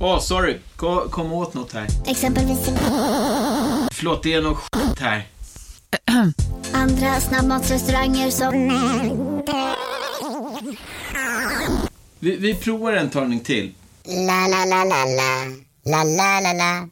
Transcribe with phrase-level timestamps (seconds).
[0.00, 0.58] Åh, oh, sorry.
[0.76, 1.86] Kom, kom åt något här.
[2.06, 2.58] Exempelvis...
[3.92, 5.26] Förlåt, det är något skit här.
[6.72, 8.68] Andra snabbmatsrestauranger som...
[12.18, 13.74] Vi, vi provar en talning till.
[14.04, 15.44] La, la, la, la, la.
[15.84, 16.88] La, la, la, la.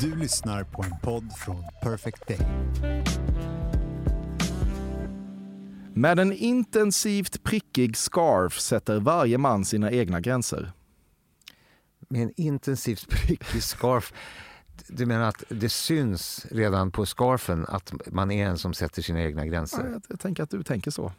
[0.00, 2.38] Du lyssnar på en podd från Perfect Day.
[5.94, 10.72] Med en intensivt prickig scarf sätter varje man sina egna gränser.
[12.08, 14.12] Med en intensivt prickig scarf.
[14.88, 19.22] Du menar att det syns redan på scarfen att man är en som sätter sina
[19.22, 19.84] egna gränser?
[19.84, 21.12] Ja, jag, jag tänker att du tänker så.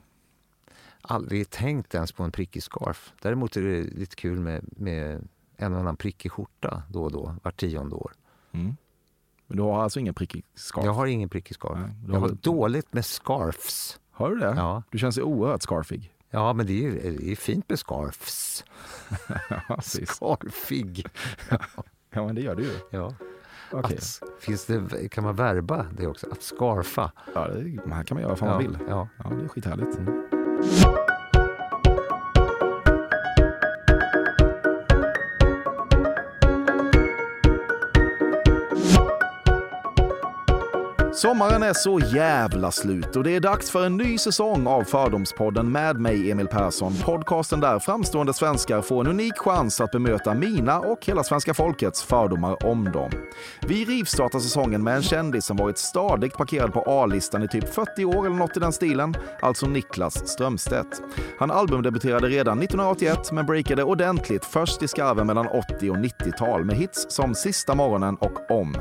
[1.01, 3.13] Aldrig tänkt ens på en prickig scarf.
[3.21, 7.35] Däremot är det lite kul med, med en och annan prickig skjorta då och då,
[7.43, 8.13] vart tionde år.
[8.51, 8.75] Mm.
[9.47, 10.85] Men du har alltså ingen prickig scarf?
[10.85, 11.79] Jag har ingen prickig scarf.
[11.79, 13.99] Nej, jag har dåligt med scarfs.
[14.11, 14.53] Har du det?
[14.57, 14.83] Ja.
[14.89, 16.11] Du känns oerhört scarfig.
[16.29, 18.63] Ja, men det är det är fint med scarfs.
[20.07, 21.05] Scarfig.
[22.09, 22.73] ja, men det gör du ju.
[22.89, 23.13] Ja.
[23.71, 23.97] Okay.
[23.97, 26.27] Att, finns det, kan man verba det också?
[26.31, 27.11] Att scarfa?
[27.33, 28.77] Ja, det här kan man göra ja, man vill.
[28.87, 29.07] Ja.
[29.23, 29.97] ja, det är skithärligt.
[29.97, 31.10] Mm.
[41.21, 45.71] Sommaren är så jävla slut och det är dags för en ny säsong av Fördomspodden
[45.71, 46.93] med mig, Emil Persson.
[47.03, 52.03] Podcasten där framstående svenskar får en unik chans att bemöta mina och hela svenska folkets
[52.03, 53.11] fördomar om dem.
[53.61, 58.05] Vi rivstartar säsongen med en kändis som varit stadigt parkerad på A-listan i typ 40
[58.05, 61.01] år eller något i den stilen, alltså Niklas Strömstedt.
[61.39, 66.75] Han albumdebuterade redan 1981 men breakade ordentligt först i skarven mellan 80 och 90-tal med
[66.75, 68.77] hits som Sista morgonen och Om.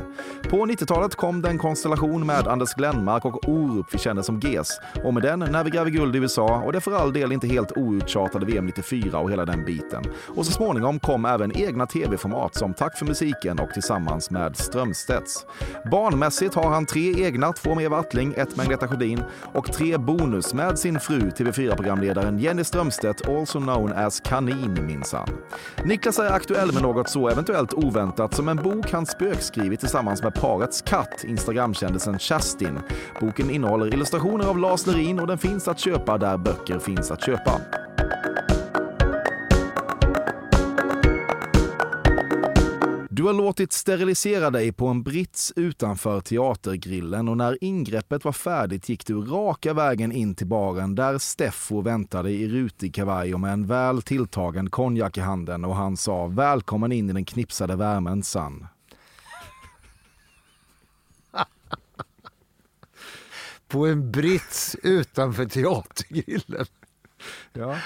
[0.51, 4.81] På 90-talet kom den konstellation med Anders Glenmark och Orup vi känner som GES.
[5.05, 7.47] Och med den När vi gräver guld i USA och det för all del inte
[7.47, 10.05] helt outtjatade VM 94 och hela den biten.
[10.37, 15.47] Och så småningom kom även egna tv-format som Tack för musiken och Tillsammans med Strömstedts.
[15.91, 19.99] Barnmässigt har han tre egna, två med Eva Attling, ett med Agneta Sjödin och tre
[19.99, 25.29] bonus med sin fru TV4-programledaren Jenny Strömstedt, also known as Kanin minsann.
[25.85, 30.35] Niklas är aktuell med något så eventuellt oväntat som en bok han spökskrivit tillsammans med
[30.35, 32.79] parets katt, Instagramkändisen Kerstin.
[33.21, 37.25] Boken innehåller illustrationer av Lars Lerin och den finns att köpa där böcker finns att
[37.27, 37.61] köpa.
[43.21, 48.89] Du har låtit sterilisera dig på en brits utanför teatergrillen och när ingreppet var färdigt
[48.89, 53.53] gick du raka vägen in till baren där Steffo väntade i rutig kavaj och med
[53.53, 58.23] en väl tilltagen konjak i handen och han sa välkommen in i den knipsade värmen,
[58.23, 58.67] Sann.
[63.71, 66.67] På en brits utanför teatergrillen.
[67.53, 67.79] Ja.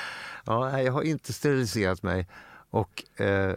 [0.45, 2.27] Ja, jag har inte steriliserat mig
[2.71, 3.53] och eh,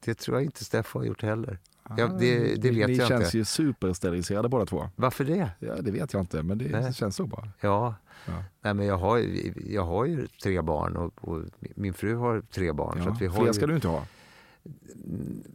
[0.00, 1.58] det tror jag inte Steffo har gjort heller.
[1.96, 3.38] Ja, det, det vet Ni jag känns inte.
[3.38, 4.90] ju supersteriliserade båda två.
[4.96, 5.50] Varför det?
[5.58, 6.94] Ja, det vet jag inte, men det Nej.
[6.94, 7.48] känns så bara.
[7.60, 7.94] Ja,
[8.26, 8.44] Ja.
[8.60, 12.40] Nej, men jag, har, ju- jag har ju tre barn och, och min fru har
[12.50, 12.98] tre barn.
[13.02, 14.06] så Ja, att vi har fler ju, ska du inte ha.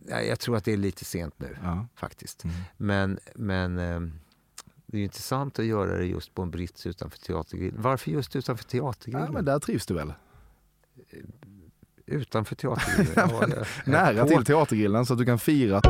[0.05, 1.87] Nej, jag tror att det är lite sent nu Ja.
[1.95, 2.43] faktiskt.
[2.43, 2.55] Mm.
[2.77, 3.99] Men, men eh,
[4.87, 7.81] det är intressant att göra det just på en brits utanför teatergrillen.
[7.81, 9.33] Varför just utanför Ja, teatergrillen?
[9.33, 10.13] men där trivs du väl?
[12.05, 13.51] Utanför teatergrillen?
[13.57, 15.81] ja, Nära till teatergrillen så att du kan fira.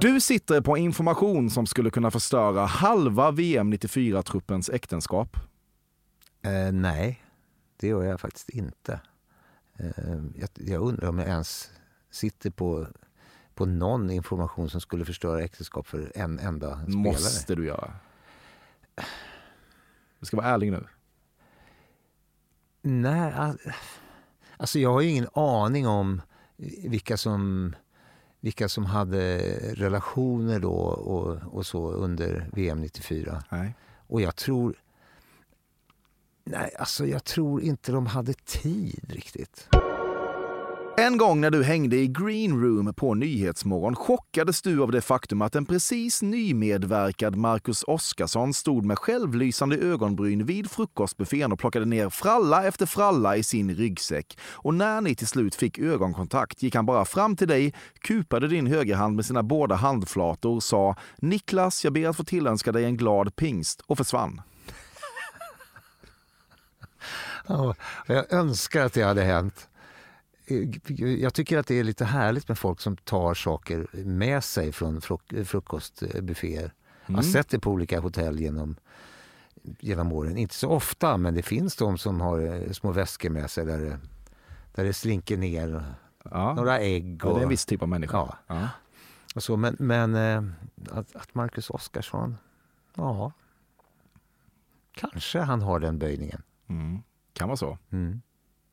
[0.00, 5.36] Du sitter på information som skulle kunna förstöra halva VM 94-truppens äktenskap.
[6.42, 7.22] Eh, nej,
[7.76, 9.00] det gör jag faktiskt inte.
[9.78, 9.88] Eh,
[10.36, 11.70] jag, jag undrar om jag ens
[12.10, 12.86] sitter på,
[13.58, 17.02] på någon information som skulle förstöra äktenskap för en enda spelare.
[17.02, 17.92] Måste du göra.
[20.20, 20.86] Du ska vara ärlig nu.
[22.82, 23.58] Nej, al-
[24.56, 26.22] alltså jag har ju ingen aning om
[26.84, 27.74] vilka som,
[28.40, 29.38] vilka som hade
[29.74, 33.44] relationer då och, och så under VM 94.
[33.50, 33.74] Nej.
[34.06, 34.74] Och jag tror...
[36.44, 39.68] Nej, alltså jag tror inte de hade tid riktigt.
[40.98, 45.42] En gång när du hängde i Green Room på Nyhetsmorgon chockades du av det faktum
[45.42, 52.10] att en precis nymedverkad Marcus Oskarsson stod med självlysande ögonbryn vid frukostbuffén och plockade ner
[52.10, 54.38] fralla efter fralla i sin ryggsäck.
[54.52, 58.66] Och när ni till slut fick ögonkontakt gick han bara fram till dig, kupade din
[58.66, 63.36] högerhand med sina båda handflator, sa “Niklas, jag ber att få tillönska dig en glad
[63.36, 64.40] pingst” och försvann.
[67.46, 67.74] Ja,
[68.06, 69.68] jag önskar att det hade hänt.
[70.98, 75.00] Jag tycker att det är lite härligt med folk som tar saker med sig från
[75.00, 76.60] fruk frukostbufféer.
[76.60, 76.72] Mm.
[77.06, 78.76] Jag har sett det på olika hotell genom,
[79.62, 80.36] genom åren.
[80.36, 83.78] Inte så ofta, men det finns de som har eh, små väskor med sig där
[83.78, 83.98] det,
[84.74, 85.84] där det slinker ner
[86.22, 86.54] ja.
[86.54, 87.24] några ägg.
[87.24, 88.16] Och, ja, det är en viss typ av människa.
[88.16, 88.36] Ja.
[88.46, 88.68] ja.
[89.34, 90.42] Och så, men men eh,
[90.90, 92.36] att, att Marcus Oskarsson,
[92.94, 93.32] ja,
[94.92, 96.42] kanske han har den böjningen.
[96.68, 97.02] Mm.
[97.32, 97.78] Kan vara så.
[97.90, 98.20] Mm.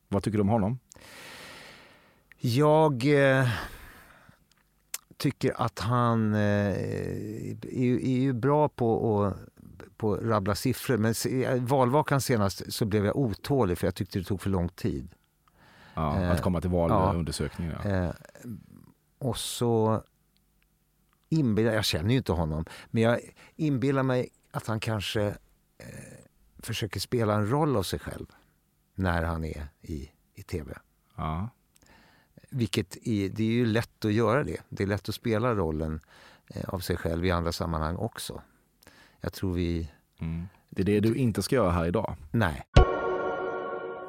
[0.08, 0.78] Vad tycker du om honom?
[2.38, 3.04] Jag
[3.38, 3.48] eh,
[5.16, 9.36] tycker att han eh, är, är, ju bra på att
[9.96, 10.96] på rabbla siffror.
[10.96, 15.08] Men valvakan senast så blev jag otålig för jag tyckte det tog för lång tid.
[15.94, 17.76] Ja, eh, att komma till valundersökningen.
[17.84, 17.90] Ja.
[17.90, 18.10] Eh,
[19.18, 20.02] och så
[21.28, 23.20] inbillar, jag känner ju inte honom, men jag
[23.56, 25.22] inbillar mig att han kanske
[25.78, 25.86] eh,
[26.58, 28.26] försöker spela en roll av sig själv
[28.94, 30.78] när han är i, i tv.
[31.16, 31.48] Ja.
[32.56, 34.60] Vilket är, det är ju lätt att göra det.
[34.68, 36.00] Det är lätt att spela rollen
[36.46, 38.42] eh, av sig själv i andra sammanhang också.
[39.20, 39.90] Jag tror vi...
[40.18, 40.46] Mm.
[40.70, 42.16] Det är det du inte ska göra här idag.
[42.30, 42.62] Nej.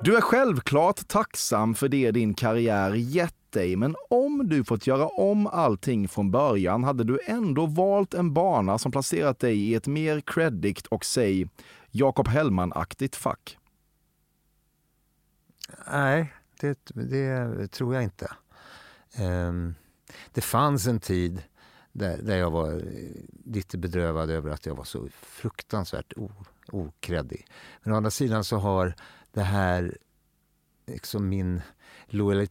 [0.03, 5.07] Du är självklart tacksam för det din karriär gett dig, men om du fått göra
[5.07, 9.87] om allting från början hade du ändå valt en bana som placerat dig i ett
[9.87, 11.49] mer creddigt och säg
[11.91, 13.57] Jakob Hellman-aktigt fack.
[15.91, 18.31] Nej, det, det tror jag inte.
[19.19, 19.75] Um,
[20.31, 21.43] det fanns en tid
[21.91, 22.81] där, där jag var
[23.45, 26.13] lite bedrövad över att jag var så fruktansvärt
[26.71, 27.47] okreddig.
[27.83, 28.95] Men å andra sidan så har
[29.31, 29.97] det här,
[30.85, 31.61] liksom min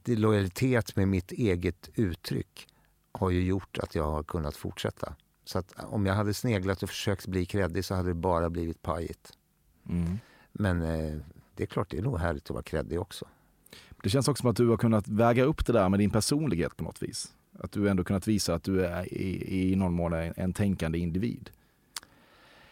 [0.07, 2.69] lojalitet med mitt eget uttryck
[3.13, 5.15] har ju gjort att jag har kunnat fortsätta.
[5.45, 8.83] Så att om jag hade sneglat och försökt bli kreddig så hade det bara blivit
[8.83, 9.33] pajigt.
[9.89, 10.19] Mm.
[10.53, 11.19] Men eh,
[11.55, 13.27] det är klart, det är nog härligt att vara kreddig också.
[14.07, 16.77] Det känns också som att du har kunnat väga upp det där med din personlighet
[16.77, 17.35] på något vis.
[17.59, 21.51] Att du ändå kunnat visa att du är i, i någon mån en, tänkande individ.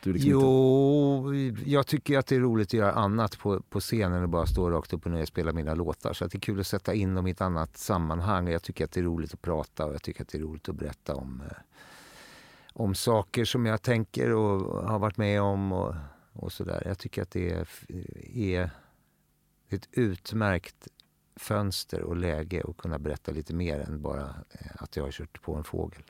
[0.02, 1.70] Liksom jo, inte...
[1.70, 4.70] jag tycker att det är roligt att göra annat på, på scenen och bara stå
[4.70, 6.12] rakt upp och ner och spela mina låtar.
[6.12, 8.48] Så det är kul att sätta in dem i ett annat sammanhang.
[8.48, 10.68] Jag tycker att det är roligt att prata och jag tycker att det är roligt
[10.68, 11.56] att berätta om, eh,
[12.72, 15.72] om saker som jag tänker och har varit med om.
[15.72, 15.94] Och,
[16.32, 16.82] och sådär.
[16.86, 17.68] Jag tycker att det är,
[18.34, 18.70] är
[19.68, 20.88] ett utmärkt
[21.36, 25.42] fönster och läge att kunna berätta lite mer än bara eh, att jag har kört
[25.42, 26.02] på en fågel.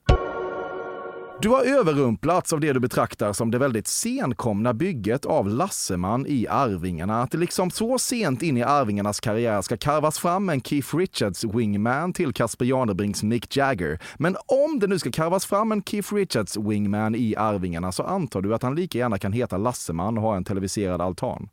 [1.40, 6.46] Du har överrumplats av det du betraktar som det väldigt senkomna bygget av Lasseman i
[6.48, 7.22] Arvingarna.
[7.22, 11.44] Att det liksom så sent in i Arvingarnas karriär ska karvas fram en Keith Richards
[11.44, 13.98] wingman till Casper Janebrinks Mick Jagger.
[14.18, 18.40] Men om det nu ska karvas fram en Keith Richards wingman i Arvingarna så antar
[18.40, 21.48] du att han lika gärna kan heta Lasseman och ha en televiserad altan?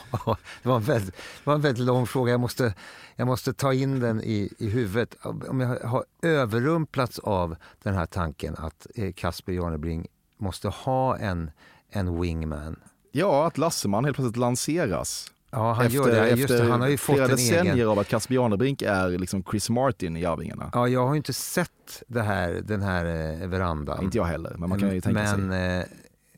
[0.62, 2.30] det, var en väldigt, det var en väldigt lång fråga.
[2.30, 2.74] Jag måste,
[3.16, 5.16] jag måste ta in den i, i huvudet.
[5.22, 8.86] Om jag har överrumplats av den här tanken att
[9.16, 10.06] Casper eh, Janebring
[10.38, 11.50] måste ha en,
[11.90, 12.76] en wingman.
[13.12, 15.30] Ja, att Lasseman helt plötsligt lanseras.
[15.50, 16.30] Ja, han efter, gör det.
[16.30, 17.88] Just efter det, han har ju fått flera decennier egen...
[17.88, 20.70] av att Casper Janebrink är liksom Chris Martin i Arvingarna.
[20.72, 23.04] Ja, jag har inte sett det här, den här
[23.42, 24.04] eh, verandan.
[24.04, 25.88] Inte jag heller, men man kan ju tänka men, sig.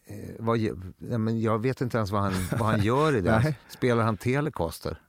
[0.06, 0.60] Eh, vad,
[0.98, 3.54] men jag vet inte ens vad han, vad han gör i det.
[3.68, 5.00] Spelar han Telecaster?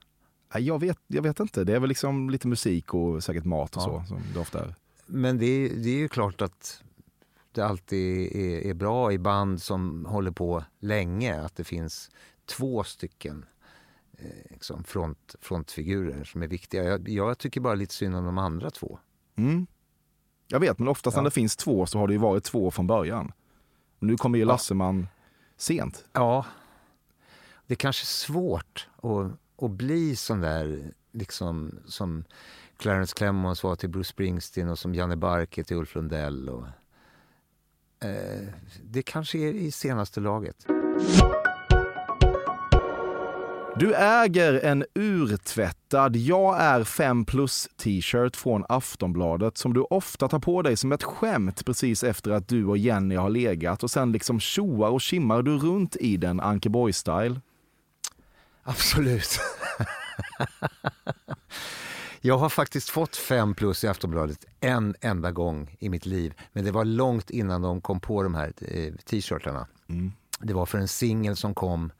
[0.53, 1.63] Jag vet, jag vet inte.
[1.63, 4.03] Det är väl liksom lite musik och säkert mat och ja.
[4.03, 4.75] så som det ofta är.
[5.05, 6.83] Men det, det är ju klart att
[7.51, 12.11] det alltid är, är, bra i band som håller på länge att det finns
[12.45, 13.45] två stycken
[14.17, 16.83] eh, liksom front, frontfigurer som är viktiga.
[16.83, 18.99] Jag, jag, tycker bara lite synd om de andra två.
[19.35, 19.67] Mm.
[20.47, 21.21] Jag vet, men oftast ja.
[21.21, 23.31] när det finns två så har det ju varit två från början.
[23.99, 25.07] Nu kommer ju Lasseman
[25.57, 26.05] sent.
[26.13, 26.45] Ja.
[27.67, 29.31] Det är kanske svårt att,
[29.65, 32.23] att bli sån där, liksom som
[32.77, 36.49] Clarence Clemons var till Bruce Springsteen och som Janne Barke till Ulf Lundell.
[36.49, 36.65] Och,
[38.07, 38.47] eh,
[38.83, 40.65] det kanske är i senaste laget.
[43.79, 50.39] Du äger en urtvättad Jag är 5 plus t-shirt från Aftonbladet som du ofta tar
[50.39, 54.11] på dig som ett skämt precis efter att du och Jenny har legat och sen
[54.11, 57.41] liksom tjoar och kimmar du runt i den Ankeborg-style.
[58.63, 59.39] Absolut.
[62.21, 66.33] Jag har faktiskt fått fem plus i Aftonbladet en enda gång i mitt liv.
[66.53, 69.67] Men det var långt innan de kom på de här eh, t-shirtarna.
[69.89, 70.11] Mm.
[70.39, 71.91] Det var för en singel som kom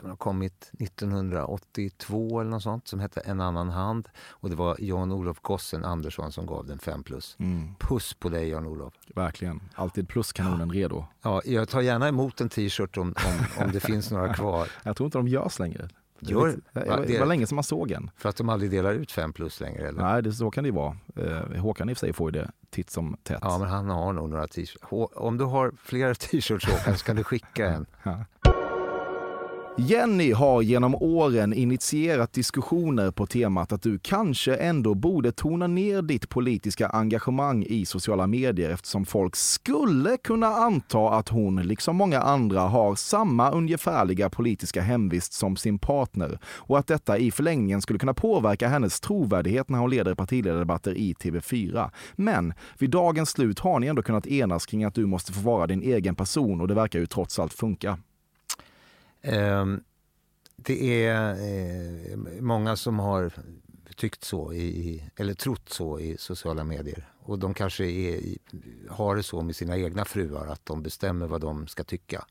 [0.00, 4.08] kan ha kommit 1982 eller något sånt som hette En annan hand.
[4.30, 7.36] Och det var Jan-Olof Gossen Andersson som gav den 5 plus.
[7.38, 7.74] Mm.
[7.78, 8.94] Puss på dig Jan-Olof.
[9.14, 9.60] Verkligen.
[9.74, 11.04] Alltid pluskanonen redo.
[11.22, 13.14] Ja, jag tar gärna emot en t-shirt om,
[13.58, 14.68] om, om det finns några kvar.
[14.82, 15.88] Jag tror inte de görs längre.
[16.20, 18.10] Gör- det, var- Ja, det det- var länge sedan man såg en.
[18.16, 19.88] För att de aldrig delar ut 5 plus längre.
[19.88, 20.02] Eller?
[20.02, 20.96] Nej, det, så kan det ju vara.
[21.16, 23.38] Eh, Håkan i och för sig får ju det titt som tätt.
[23.42, 24.76] Ja, men han har nog några t-shirts.
[25.14, 27.86] Om du har flera t-shirts Håkan så kan du skicka en.
[29.78, 36.02] Jenny har genom åren initierat diskussioner på temat att du kanske ändå borde tona ner
[36.02, 42.20] ditt politiska engagemang i sociala medier eftersom folk skulle kunna anta att hon, liksom många
[42.20, 47.98] andra, har samma ungefärliga politiska hemvist som sin partner och att detta i förlängningen skulle
[47.98, 51.90] kunna påverka hennes trovärdighet när hon leder partiledardebatter i TV4.
[52.14, 55.66] Men vid dagens slut har ni ändå kunnat enas kring att du måste få vara
[55.66, 57.98] din egen person och det verkar ju trots allt funka.
[59.26, 59.82] Ehm,
[60.56, 63.32] det är eh, många som har
[63.96, 67.08] tyckt så, i, eller trott så i sociala medier.
[67.18, 68.20] Och de kanske är,
[68.90, 72.24] har det så med sina egna fruar, att de bestämmer vad de ska tycka.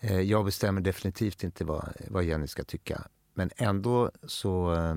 [0.00, 3.02] Eh, jag bestämmer definitivt inte vad, vad Jenny ska tycka.
[3.34, 4.96] Men ändå så eh,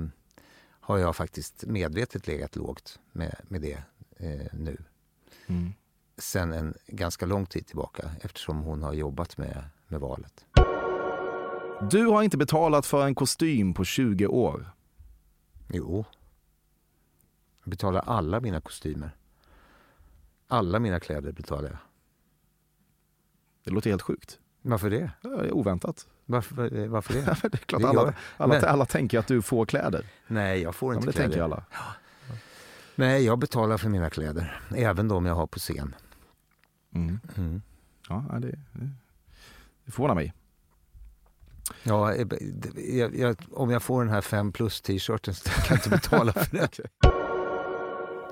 [0.80, 3.84] har jag faktiskt medvetet legat lågt med, med det
[4.18, 4.78] eh, nu.
[5.48, 5.74] Mm.
[6.18, 10.46] Sen en ganska lång tid tillbaka eftersom hon har jobbat med, med valet.
[11.82, 14.70] Du har inte betalat för en kostym på 20 år.
[15.70, 16.06] Jo.
[17.64, 19.12] Jag betalar alla mina kostymer.
[20.48, 21.78] Alla mina kläder betalar jag.
[23.64, 24.40] Det låter helt sjukt.
[24.62, 25.12] Varför det?
[25.22, 26.08] Ja, Det är oväntat.
[26.26, 27.22] Varför, varför det?
[27.42, 30.06] det är klart Det alla, alla, men- alla tänker att du får kläder.
[30.28, 31.30] Nej, jag får Ja, inte men det kläder.
[31.30, 31.64] tänker alla.
[32.96, 34.62] Nej, jag betalar för mina kläder.
[34.76, 35.96] Även de jag har på scen.
[36.94, 37.20] Mm.
[37.38, 37.62] Mm.
[38.10, 38.90] Ja, ja, det, det,
[39.86, 40.34] det förvånar mig.
[41.84, 42.28] Ja, eh,
[42.76, 46.34] jag, jag, om jag får den här 5 plus t-shirten så kan jag inte betala
[46.34, 46.68] för den.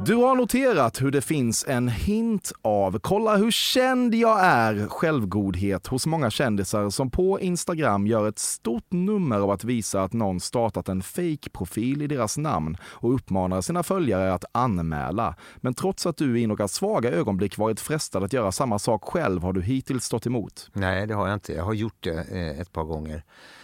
[0.06, 5.88] Du har noterat hur det finns en hint av “kolla hur känd jag är” självgodhet
[5.88, 10.40] hos många kändisar som på Instagram gör ett stort nummer av att visa att någon
[10.40, 15.36] startat en fake-profil i deras namn och uppmanar sina följare att anmäla.
[15.58, 19.42] Men trots att du i några svaga ögonblick varit frestad att göra samma sak själv
[19.42, 20.70] har du hittills stått emot.
[20.74, 21.54] Nej, det har jag inte.
[21.54, 23.24] Jag har gjort det eh, ett par gånger.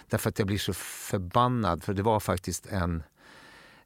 [0.10, 1.84] Därför att jag blir så förbannad.
[1.84, 3.04] För det var faktiskt en,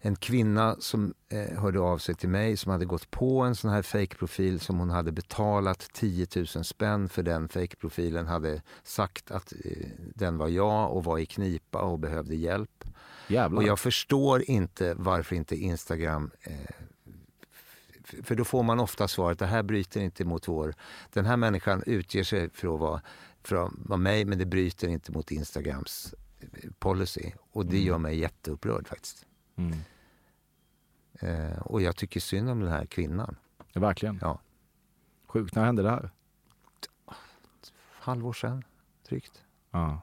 [0.06, 3.72] en kvinna som eh, hörde av sig till mig som hade gått på en sån
[3.72, 8.28] här fake-profil som hon hade betalat 10 000 spänn för den fake-profilen.
[8.28, 12.84] Hade sagt att eh, den var jag och var i knipa och behövde hjälp.
[13.28, 13.62] Jävlar.
[13.62, 16.54] Och jag förstår inte varför inte Instagram eh,
[18.24, 20.76] för då får man ofta svaret det här bryter inte mot vår...
[21.14, 23.02] Den här människan utger sig för att vara,
[23.44, 27.32] för att vara mig men det bryter inte mot Instagrams eh, policy.
[27.52, 29.26] Och det gör mig jätteupprörd faktiskt.
[29.56, 29.78] Mm.
[31.20, 33.36] Eh, och jag tycker synd om den här kvinnan.
[33.74, 34.20] Ja, verkligen.
[34.22, 34.40] Ja.
[35.28, 35.56] Sjukt.
[35.56, 36.10] När hände det här?
[38.00, 38.64] Halvår sedan,
[39.10, 39.44] drygt.
[39.72, 40.02] Ja.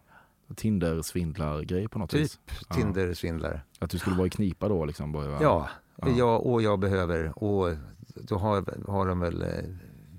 [0.56, 2.40] Tinder-svindlar-grej på något Typ vis.
[2.68, 2.74] Ja.
[2.76, 3.60] Tinder-svindlare.
[3.78, 5.12] Att du skulle vara i knipa då liksom?
[5.12, 6.08] Bara, Ja, Ja.
[6.08, 6.38] ja.
[6.38, 7.42] och jag behöver.
[7.44, 7.76] Och
[8.14, 9.64] då har, har de väl eh,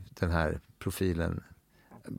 [0.09, 1.43] den här profilen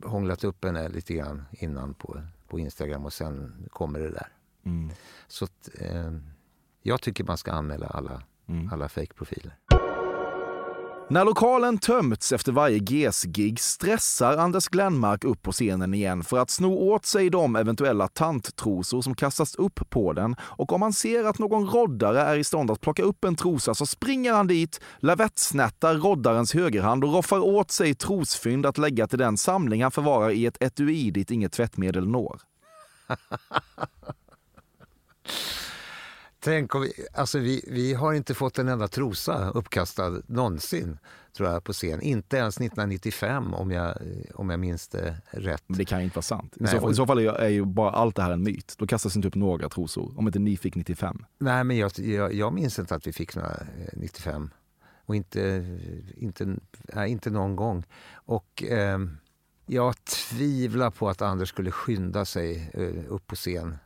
[0.05, 4.29] hånglat upp henne lite grann innan på, på Instagram och sen kommer det där.
[4.65, 4.91] Mm.
[5.29, 6.13] Så att, eh,
[6.83, 8.73] jag tycker man ska anmäla alla, Mm.
[8.73, 9.57] alla fake-profiler.
[11.13, 16.51] När lokalen tömts efter varje GES-gig stressar Anders Glenmark upp på scenen igen för att
[16.51, 21.25] sno åt sig de eventuella tanttrosor som kastas upp på den och om han ser
[21.25, 24.81] att någon roddare är i stånd att plocka upp en trosa så springer han dit,
[24.99, 30.31] lavettsnättar roddarens högerhand och roffar åt sig trosfynd att lägga till den samling han förvarar
[30.31, 32.41] i ett etui dit inget tvättmedel når.
[36.45, 40.99] Tänk om vi, alltså vi, vi har inte fått en enda trosa uppkastad någonsin
[41.37, 42.01] tror jag på scen.
[42.01, 43.99] Inte ens 1995 om jag,
[44.35, 45.63] om jag minns det rätt.
[45.67, 46.53] Men det kan ju inte vara sant.
[46.57, 48.31] I, Nej, så, fall- och- I så fall är, är ju bara allt det här
[48.31, 48.75] en myt.
[48.79, 50.13] Då kastas inte upp några trosor.
[50.19, 51.25] Om inte ni fick 95.
[51.39, 54.51] Nej, men jag, jag, jag minns inte att vi fick några eh, 95.
[55.07, 55.67] Och inte,
[56.17, 56.57] inte,
[56.95, 57.85] nej, inte någon gång.
[58.15, 59.17] Och ehm,
[59.67, 63.79] jag tvivlar på att Anders skulle skynda sig eh, upp på scen.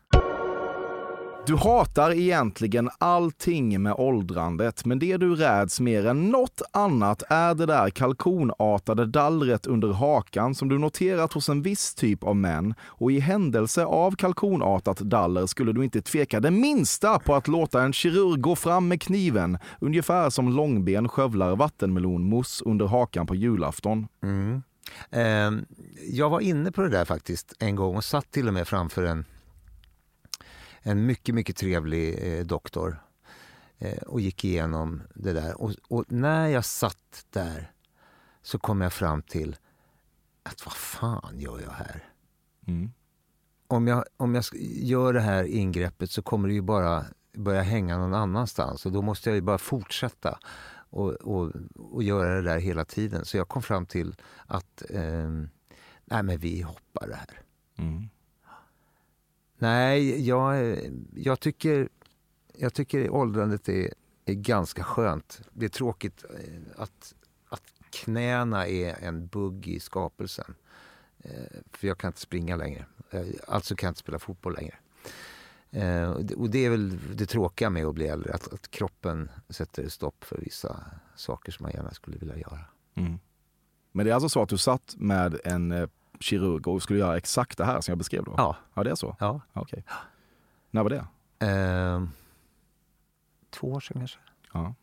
[1.46, 7.54] Du hatar egentligen allting med åldrandet, men det du räds mer än något annat är
[7.54, 12.74] det där kalkonartade dallret under hakan som du noterat hos en viss typ av män.
[12.82, 17.82] Och i händelse av kalkonartat daller skulle du inte tveka det minsta på att låta
[17.82, 24.08] en kirurg gå fram med kniven, ungefär som långben skövlar vattenmelonmousse under hakan på julafton.
[24.22, 24.62] Mm.
[25.10, 25.62] Eh,
[26.10, 29.02] jag var inne på det där faktiskt en gång och satt till och med framför
[29.02, 29.24] en
[30.86, 33.02] en mycket, mycket trevlig eh, doktor
[33.78, 35.60] eh, och gick igenom det där.
[35.60, 37.72] Och, och, när jag satt där
[38.42, 39.56] så kom jag fram till
[40.42, 42.04] att vad fan gör jag här?
[42.66, 42.92] Mm.
[43.66, 44.44] Om, jag, om jag
[44.82, 49.02] gör det här ingreppet så kommer det ju bara börja hänga någon annanstans och då
[49.02, 50.38] måste jag ju bara fortsätta
[50.90, 53.24] och, och, och göra det där hela tiden.
[53.24, 54.14] Så jag kom fram till
[54.46, 55.30] att eh,
[56.04, 57.40] nej men vi hoppar det här.
[57.78, 58.08] Mm.
[59.58, 60.78] Nej, jag,
[61.14, 61.88] jag, tycker,
[62.58, 63.94] jag tycker åldrandet är,
[64.24, 65.40] är ganska skönt.
[65.52, 67.14] Det är tråkigt eh, att,
[67.48, 70.54] att knäna är en bugg i skapelsen.
[71.18, 72.86] Eh, för jag kan inte springa längre.
[73.10, 74.74] Eh, alltså kan jag inte spela fotboll längre.
[76.36, 80.24] Och det är väl det tråkiga med att bli äldre, att, att kroppen sätter stopp
[80.24, 80.84] för vissa
[81.16, 82.60] saker som man gärna skulle vilja göra.
[82.94, 83.18] Mm.
[83.92, 85.88] Men det är alltså så att du satt med en
[86.20, 88.34] kirurg och skulle göra exakt det här som jag beskrev då?
[88.36, 88.56] Ja.
[88.74, 89.16] Ja, det är så?
[89.18, 89.40] Ja.
[89.52, 89.84] Okej.
[90.70, 91.06] När var det?
[91.46, 92.02] Eh,
[93.50, 94.18] två år sedan kanske.
[94.52, 94.74] Ja.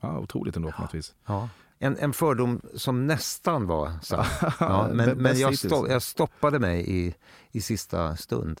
[0.00, 1.14] ja otroligt ändå på något vis.
[1.26, 1.48] Ja.
[1.78, 4.24] En, en fördom som nästan var sann.
[4.60, 7.14] ja, men men jag, sto jag stoppade mig i,
[7.50, 8.60] i sista stund.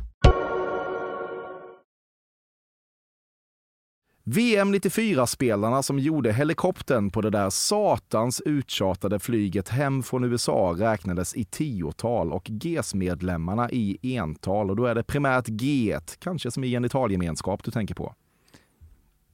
[4.23, 11.35] VM 94-spelarna som gjorde helikoptern på det där satans uttjatade flyget hem från USA räknades
[11.35, 14.69] i tiotal och GES-medlemmarna i ental.
[14.69, 18.15] Och då är det primärt G1, kanske som i genitalgemenskap du tänker på.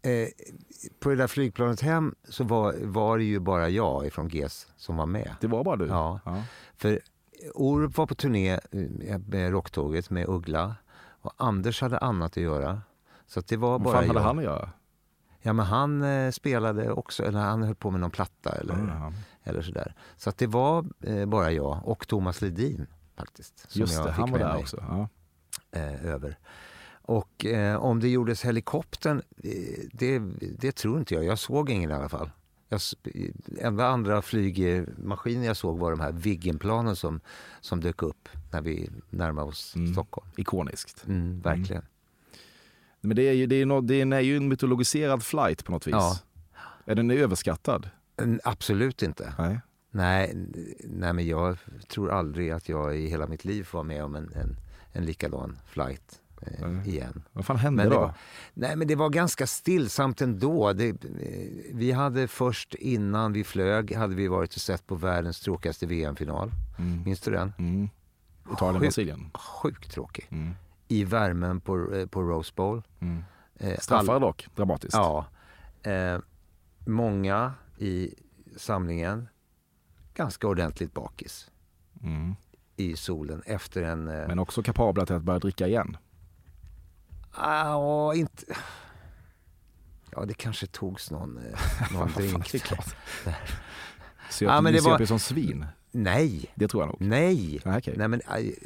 [0.02, 0.28] Eh,
[1.00, 4.97] på det där flygplanet hem så var, var det ju bara jag ifrån GES som
[4.97, 5.36] var med.
[5.41, 5.86] Det var bara du?
[5.86, 6.19] Ja.
[6.76, 7.00] För
[7.54, 10.76] Orup var på turné eh, med Rocktåget med Uggla
[11.21, 12.82] och Anders hade annat att göra.
[13.27, 14.25] Så det var Vad bara fan hade jag.
[14.25, 14.69] han att göra?
[15.41, 19.13] Ja, men han eh, spelade också, eller han höll på med någon platta eller, Mm.
[19.43, 19.95] eller sådär.
[20.17, 23.71] Så det var eh, bara jag och Thomas Ledin faktiskt.
[23.71, 24.83] Som Just jag det, fick han var med där mig, också.
[24.89, 25.09] Ja.
[25.71, 26.37] Eh, över.
[27.01, 29.51] Och eh, om det gjordes helikoptern, eh,
[29.93, 30.19] det,
[30.59, 31.23] det tror inte jag.
[31.23, 32.29] Jag såg ingen i alla fall.
[32.69, 32.81] Jag,
[33.59, 37.19] enda andra flygmaskiner jag såg var de här Viggenplanen som,
[37.61, 39.93] som dök upp när vi närmade oss Mm.
[39.93, 40.27] Stockholm.
[40.37, 41.07] Ikoniskt.
[41.07, 41.85] Mm, verkligen.
[43.01, 45.88] Men det är ju, det är nå- det är ju en mytologiserad flight på något
[45.88, 45.91] vis.
[45.93, 46.17] Ja.
[46.86, 47.89] Är den överskattad?
[48.21, 49.33] Mm, Absolut inte.
[49.38, 49.60] Nej.
[49.91, 50.31] Nej,
[50.83, 51.57] nej, men jag
[51.89, 54.55] tror aldrig att jag i hela mitt liv får vara med om en, en,
[54.91, 56.86] en likadan flight eh, Mm.
[56.86, 57.23] igen.
[57.33, 58.01] Vad fan hände Men det då?
[58.01, 58.13] var,
[58.53, 60.73] nej, men det var ganska stillsamt ändå.
[60.73, 60.95] Det, eh,
[61.73, 66.51] vi hade först innan vi flög hade vi varit och sett på världens tråkigaste VM-final.
[66.77, 67.03] Mm.
[67.03, 67.53] Minns du den?
[67.57, 67.89] Mm.
[68.53, 68.81] Italien, Sjukt.
[68.81, 69.31] Brasilien.
[69.33, 70.27] Sjukt tråkig.
[70.29, 70.53] Mm.
[70.88, 72.84] I värmen på, eh, på Rose Bowl.
[73.00, 73.23] Mm.
[73.56, 74.93] Eh, Straffar all- dock, dramatiskt.
[74.93, 75.26] Ja.
[75.84, 76.19] Eh,
[76.86, 78.13] många i
[78.58, 79.28] samlingen
[80.13, 81.52] ganska ordentligt bakis
[82.04, 82.36] Mm.
[82.76, 84.08] i solen efter en...
[84.08, 85.97] Eh, Men också kapabla till att börja dricka igen.
[87.32, 88.43] ah, inte...
[90.12, 91.60] Ja, det kanske togs någon, eh,
[91.93, 92.52] någon drink.
[92.52, 92.95] det är klart.
[94.30, 95.65] Så Ja, men det var- som svin.
[95.91, 96.97] Nej, Det tror jag nog.
[97.02, 97.62] nej.
[97.65, 97.93] Ja, okej.
[97.97, 98.21] Nej men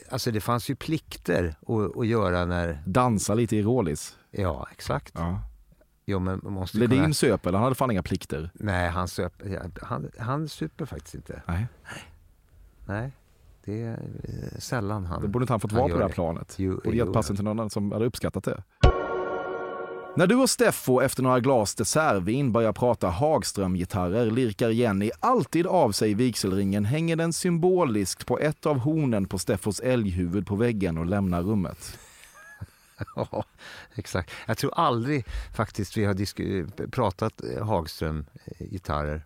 [0.10, 4.18] alltså det fanns ju plikter att, att göra när, Dansa lite i rålis.
[4.32, 5.14] ja exakt.
[5.16, 5.42] Ja.
[6.06, 8.50] Jo men måste Ledin kunna, söp eller han hade fan inga plikter.
[8.54, 9.34] nej han söp,
[9.82, 11.42] han, han super faktiskt inte.
[11.48, 11.68] Nej,
[12.86, 13.12] Nej,
[13.66, 13.92] det är
[14.24, 16.56] eh, sällan han det borde inte han fått vara på det här planet.
[16.58, 18.64] Jo, Borde gett passen till någon annan som hade uppskattat det.
[20.16, 25.92] När du och Steffo efter några glas dessertvin börjar prata Hagström-gitarrer lirkar Jenny alltid av
[25.92, 31.06] sig vigselringen, hänger den symboliskt på ett av hornen på Steffos älghuvud på väggen och
[31.06, 32.00] lämnar rummet.
[33.16, 33.44] Ja,
[33.96, 34.32] exakt.
[34.48, 39.22] Jag tror aldrig faktiskt vi har pratat eh, Hagström-gitarrer.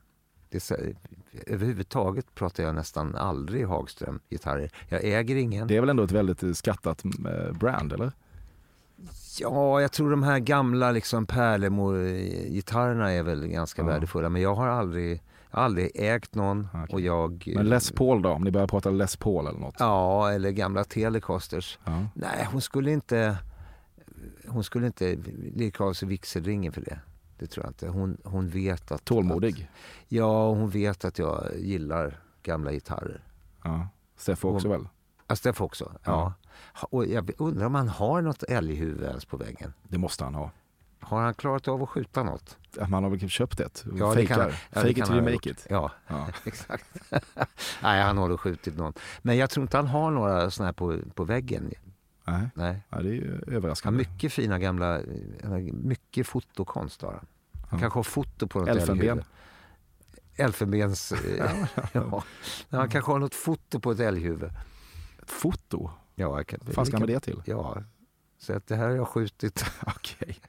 [1.47, 4.71] Överhuvudtaget pratar jag nästan aldrig Hagström-gitarrer.
[4.89, 5.67] Jag äger ingen.
[5.67, 8.11] Det är väl ändå ett väldigt eh, skattat eh, brand, eller?
[9.39, 13.86] Ja, jag tror de här gamla liksom Pärlemor-gitarrerna är väl ganska Ja.
[13.86, 14.29] värdefulla.
[14.29, 16.67] Men jag har aldrig, aldrig ägt någon.
[16.73, 16.93] Okej.
[16.93, 18.29] Och jag, Men Les Paul då?
[18.29, 19.75] Om ni börjar prata Les Paul eller något?
[19.79, 21.79] Ja, eller gamla Telecasters.
[21.84, 22.05] Ja.
[22.13, 23.38] Nej, hon skulle inte...
[24.47, 25.17] Hon skulle inte
[25.55, 26.99] lirka av sig vigselringen för det.
[27.39, 27.88] Det tror jag inte.
[27.88, 29.05] Hon, hon vet att...
[29.05, 29.53] Tålmodig?
[29.53, 33.23] Att, ja, hon vet att jag gillar gamla gitarrer.
[33.63, 33.88] Ja.
[34.17, 34.88] Steffo också väl?
[35.27, 35.91] Ja, Steff också.
[36.03, 36.33] Ja.
[36.89, 39.73] Och jag undrar om han har något älghuvud ens på väggen.
[39.83, 40.51] Det måste han ha.
[40.99, 42.57] Har han klarat av att skjuta något?
[42.89, 43.85] Man har väl köpt ett?
[43.95, 45.67] Ja, det kan- ja, Fake it till you make it.
[45.69, 46.27] Ja, Ja.
[46.45, 46.85] exakt.
[47.81, 48.93] Nej, han har nog skjutit någon.
[49.21, 51.71] Men jag tror inte han har några sådana här på, på väggen.
[52.25, 52.47] Nej.
[52.55, 52.81] Nej.
[52.89, 53.97] Ja, det är ju överraskande.
[53.97, 55.01] mycket fina gamla,
[55.73, 57.25] mycket fotokonst har han.
[57.71, 57.77] Ja.
[57.79, 59.23] kanske har foto på något Elfenben.
[60.35, 61.11] Elfenbens...
[61.11, 62.23] eh, ja.
[62.69, 64.49] Han kanske har något foto på ett älghuvud.
[65.31, 65.89] Foto?
[66.15, 67.41] Ja, jag kan, Vad fan ska man med det till?
[67.45, 67.77] Ja,
[68.39, 69.65] så att det här har jag skjutit.
[69.88, 70.39] Okej.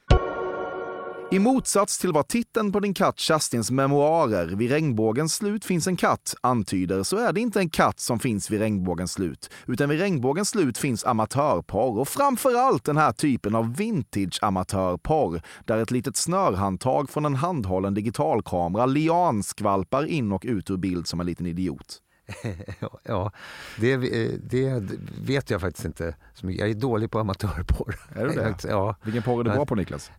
[1.31, 5.95] I motsats till vad titeln på din katt Kerstins memoarer Vid regnbågens slut finns en
[5.95, 9.49] katt antyder så är det inte en katt som finns vid regnbågens slut.
[9.65, 15.91] Utan vid regnbågens slut finns amatörporr och framförallt den här typen av vintage-amatörporr där ett
[15.91, 21.45] litet snörhandtag från en handhållen digitalkamera lianskvalpar in och ut ur bild som en liten
[21.45, 22.01] idiot.
[23.03, 23.31] ja,
[23.77, 24.83] det, eh, det
[25.21, 26.61] vet jag faktiskt inte så mycket.
[26.61, 27.95] Jag är dålig på amatörporr.
[28.15, 28.55] Är du det?
[28.69, 30.11] Ja, Vilken porr är du bra på Niklas?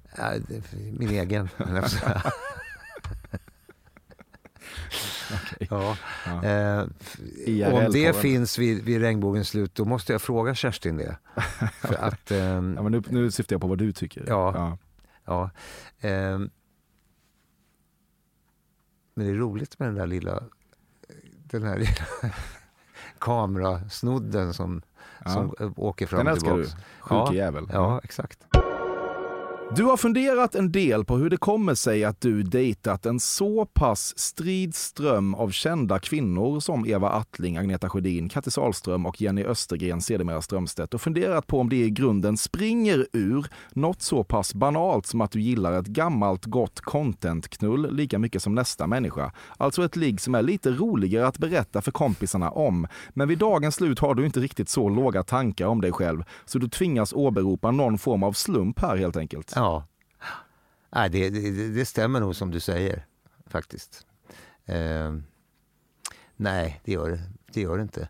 [0.72, 1.48] Min egen.
[1.88, 2.22] säga.
[5.58, 5.96] ja.
[6.26, 6.44] Ja.
[6.44, 6.86] Eh,
[7.74, 11.16] om det finns vid, vid regnbågens slut, då måste jag fråga Kerstin det.
[11.80, 14.24] För att, ehm, Ja, men nu, nu syftar jag på vad du tycker.
[14.26, 14.52] Ja.
[14.54, 14.78] Ja.
[15.24, 15.50] ja.
[16.08, 16.50] ehm,
[19.14, 20.42] men det är roligt med den där lilla,
[21.50, 22.32] den här lilla
[23.18, 24.82] kamerasnodden som,
[25.24, 25.30] Ja.
[25.30, 26.64] som åker fram Den och älskar du.
[26.64, 26.74] Sjuke
[27.14, 27.34] Ja.
[27.34, 27.68] jävel.
[27.72, 28.38] Ja, exakt.
[29.76, 33.66] Du har funderat en del på hur det kommer sig att du dejtat en så
[33.66, 39.44] pass strid ström av kända kvinnor som Eva Attling, Agneta Sjödin, Kattis Ahlström och Jenny
[39.44, 44.54] Östergren, sedermera Strömstedt och funderat på om det i grunden springer ur något så pass
[44.54, 49.32] banalt som att du gillar ett gammalt gott content-knull lika mycket som nästa människa.
[49.56, 52.86] Alltså ett ligg som är lite roligare att berätta för kompisarna om.
[53.10, 56.58] Men vid dagens slut har du inte riktigt så låga tankar om dig själv, så
[56.58, 59.57] du tvingas åberopa någon form av slump här helt enkelt.
[59.58, 59.84] Ja.
[60.90, 63.06] Nej, det, det, det stämmer nog som du säger,
[63.46, 64.06] faktiskt.
[64.64, 65.16] Eh,
[66.36, 68.08] nej, det gör, det- det gör det inte.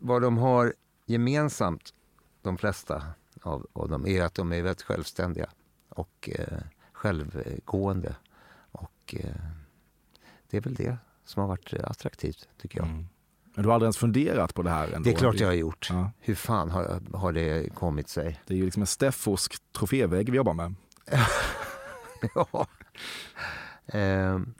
[0.00, 0.74] Vad de har
[1.06, 1.94] gemensamt,
[2.42, 3.06] de flesta
[3.42, 5.50] av, av dem, är att de är väldigt självständiga
[5.88, 6.58] och eh,
[6.92, 8.16] självgående.
[8.72, 9.36] Och eh,
[10.50, 12.86] det är väl det som har varit attraktivt, tycker jag.
[12.88, 13.06] Mm.
[13.54, 14.86] Men du har aldrig ens funderat på det här?
[14.86, 14.98] Ändå?
[14.98, 15.88] Det är klart jag har gjort.
[15.90, 16.10] Ja.
[16.18, 18.40] Hur fan har, har det kommit sig?
[18.46, 20.74] Det är ju liksom en Steffosk trofévägg vi jobbar med.
[22.34, 22.66] ja.
[23.86, 24.54] Ehm.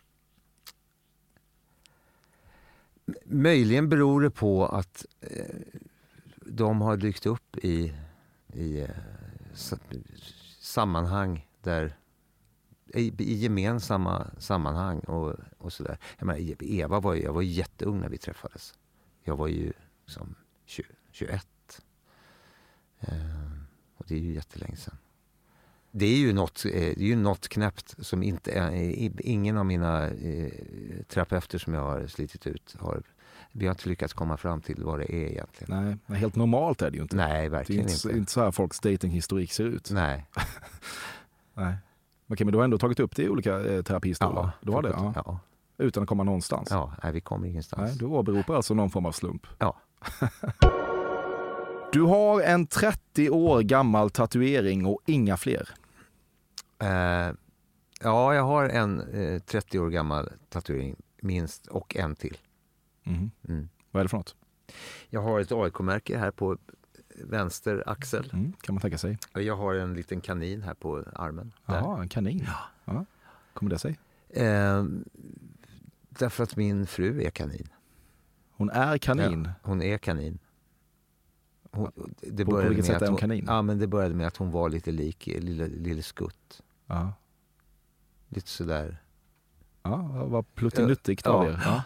[3.25, 5.57] Möjligen beror det på att eh,
[6.47, 7.95] de har dykt upp i,
[8.53, 8.89] i eh,
[9.55, 9.77] sa-
[10.61, 11.97] sammanhang där
[12.87, 15.99] i, i gemensamma sammanhang och, och sådär.
[16.19, 18.75] Jag, menar, Eva var ju, jag var jätteung när vi träffades.
[19.25, 19.73] Jag var ju
[20.07, 20.35] liksom
[20.67, 21.47] 20, 21.
[23.01, 24.97] Ehm, och det är ju jättelänge sedan.
[25.91, 29.67] Det är ju något, eh, det är ju något knäppt som inte i- ingen av
[29.67, 30.53] mina eh,
[31.09, 33.03] terapeuter som jag har slitit ut har,
[33.53, 35.99] vi har inte lyckats komma fram till vad det är egentligen.
[36.07, 37.17] Nej, helt normalt är det ju inte.
[37.17, 38.09] Nej, det är verkligen inte, inte.
[38.09, 38.19] inte.
[38.19, 39.91] inte så här folks datinghistorik ser ut.
[39.91, 40.27] Nej.
[41.55, 41.77] Nej.
[42.27, 44.51] Okej, men du har ändå tagit upp det i olika eh, terapistolar?
[44.61, 44.89] du har det?
[44.89, 45.13] Ja.
[45.17, 45.39] Ja.
[45.79, 46.69] Utan att komma någonstans?
[46.71, 47.83] ja, nej, vi kommer ingenstans.
[47.91, 49.47] Nej, du åberopar alltså någon form av slump?
[49.59, 49.77] Ja.
[51.93, 55.69] Du har en 30 år gammal tatuering och inga fler.
[56.79, 56.89] Eh,
[58.01, 62.39] ja, jag har en eh, 30 år gammal tatuering, minst, och en till.
[63.03, 63.31] Mhm.
[63.49, 63.69] Mm.
[63.91, 64.37] Vad är det för något?
[65.09, 66.59] Jag har ett AIK-märke här på
[67.25, 68.31] vänster axel.
[68.33, 69.19] Mm, kan man tänka sig.
[69.33, 71.53] Jag har en liten kanin här på armen.
[71.67, 72.47] Jaha, en kanin.
[72.85, 73.05] Ja.
[73.53, 73.99] Kommer det sig?
[74.31, 74.85] Eh,
[76.19, 77.69] därför att min fru är kanin.
[78.51, 79.45] Hon är kanin.
[79.45, 80.39] Ja, hon är kanin.
[81.71, 83.45] Hon, det På- på började vilket med sätt att är hon kanin?
[83.49, 86.63] Ja, men det började med att hon var lite lik lille, lille Skutt.
[86.87, 87.13] Ja.
[88.29, 89.03] Lite sådär.
[89.83, 89.97] Ja,
[90.27, 91.51] vad- pluttinuttigt av Ja.
[91.53, 91.61] er.
[91.65, 91.83] Ja.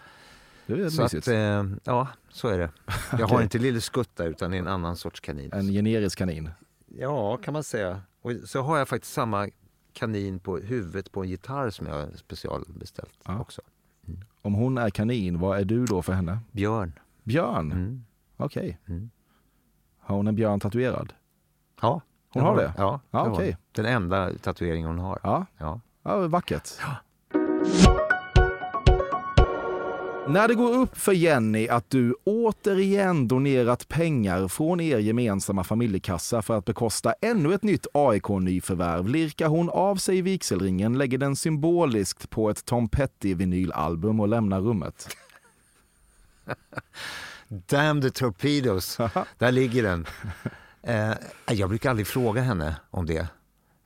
[0.67, 1.29] Det är Så mysigt.
[1.29, 2.71] att, eh, ja, så är det.
[3.13, 3.43] Jag har Okej.
[3.43, 5.51] inte lille Skutt där, utan en annan sorts kanin.
[5.53, 6.51] En generisk kanin.
[6.87, 8.03] Ja, kan man säga.
[8.21, 9.49] Och så har jag faktiskt samma
[9.93, 13.41] kanin på huvudet på en gitarr som jag har specialbeställt Ja.
[13.41, 13.63] också.
[14.43, 16.39] Om hon är kanin, vad är du då för henne?
[16.53, 16.93] Björn.
[17.25, 17.73] Björn?
[17.73, 18.05] Mm.
[18.37, 18.79] Okej.
[18.87, 19.11] Mm.
[19.99, 21.13] Har hon en björn tatuerad?
[21.81, 22.01] Ja.
[22.33, 22.73] Hon har det?
[22.77, 23.53] Ja, Ja, har hon.
[23.73, 25.19] Den enda tatueringen hon har.
[25.23, 25.81] Ja, Ja.
[26.03, 26.69] ja vackert.
[30.29, 36.43] När det går upp för Jenny att du återigen donerat pengar från er gemensamma familjekassa
[36.43, 42.31] för att bekosta ännu ett nytt AIK-nyförvärv lirkar hon av sig vigselringen, lägger den symboliskt
[42.31, 45.17] på ett Tom Petty-vinylalbum och lämnar rummet.
[47.49, 48.99] Damn the torpedoes.
[49.39, 50.07] Där ligger den.
[50.83, 51.13] Eh,
[51.51, 53.29] jag brukar aldrig fråga henne om det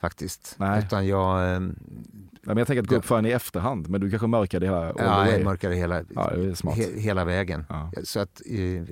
[0.01, 0.55] faktiskt.
[0.59, 0.79] Nej.
[0.79, 1.61] Utan jag, eh,
[2.43, 4.67] men jag tänker att gå upp för henne i efterhand, men du kanske mörkar det
[4.69, 7.65] här all the ja, jag mörkar det hela, Ja, he, hela vägen.
[7.69, 7.91] Ja.
[8.05, 8.83] Så att eh,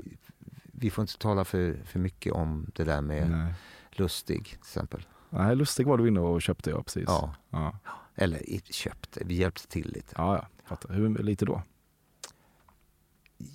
[0.72, 3.54] vi får inte tala för, för mycket om det där med Nej.
[3.92, 5.06] Lustig till exempel.
[5.30, 7.04] Nej, Lustig var du inne och köpte, ja precis.
[7.06, 7.34] Ja.
[7.50, 7.78] Ja,
[8.14, 8.40] Eller
[8.72, 10.14] köpte, vi hjälpte till lite.
[10.16, 10.94] ja, ja fattar.
[10.94, 11.62] Hur lite då?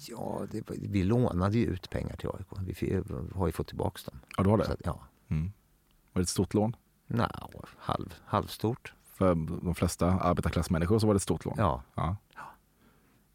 [0.07, 2.79] Ja, det, vi lånade ju ut pengar till AIK.
[2.81, 3.01] Vi
[3.35, 4.19] har ju fått tillbaka dem.
[4.37, 4.67] Ja, du har det?
[4.67, 5.51] att, ja, Mm.
[6.13, 6.75] Var det ett stort lån?
[7.07, 7.27] nej,
[7.77, 8.93] halv, halvstort.
[9.17, 11.55] För de flesta arbetarklassmänniskor så var det ett stort lån?
[11.57, 11.81] Ja.
[11.95, 12.15] Ja,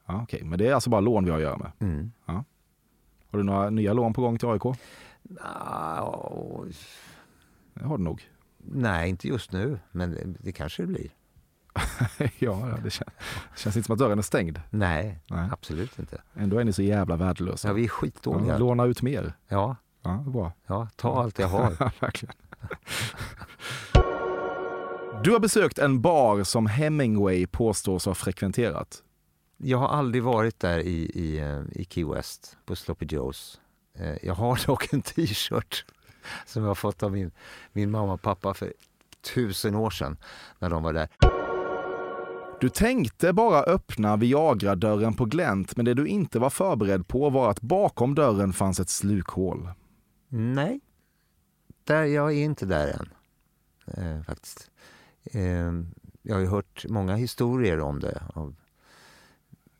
[0.06, 0.44] ja okej.
[0.44, 1.72] Men det är alltså bara lån vi har att göra med.
[1.78, 2.12] Mm.
[2.24, 4.62] Har du några nya lån på gång till AIK?
[5.40, 6.64] Ah,
[7.74, 8.22] Det har du nog.
[8.58, 11.10] nej, inte just nu, men det, det kanske det blir.
[12.18, 13.10] ja, ja, det känns,
[13.56, 14.60] känns inte som att dörren är stängd.
[14.70, 15.48] Nej, Nej.
[15.52, 16.22] absolut inte.
[16.34, 17.68] Ändå är ni så jävla värdelösa.
[17.68, 18.58] Ja, vi är Ja, skitdåliga.
[18.58, 19.32] låna ut mer.
[19.48, 20.52] Ja, Ja, bra.
[20.66, 21.76] ja, ta allt jag har.
[21.80, 22.34] Ja, verkligen.
[25.18, 29.02] Du har besökt en bar som Hemingway påstås ha frekventerat.
[29.56, 33.60] Jag har aldrig varit där i, i, eh, i Key West på Sloppy Joes.
[33.94, 35.84] Eh, Jag har dock en t-shirt
[36.46, 37.30] som jag fått av min,
[37.72, 38.72] min mamma och pappa för
[39.34, 40.16] tusen år sedan
[40.58, 41.08] när de var där.
[42.60, 47.50] Du tänkte bara öppna Viagra-dörren på glänt, men det du inte var förberedd på var
[47.50, 49.68] att bakom dörren fanns ett slukhål.
[50.28, 50.80] Nej,
[51.84, 53.08] där, jag är inte där än
[53.96, 54.70] eh, faktiskt.
[55.24, 55.72] Eh,
[56.22, 58.22] jag har ju hört många historier om det.
[58.34, 58.54] Av,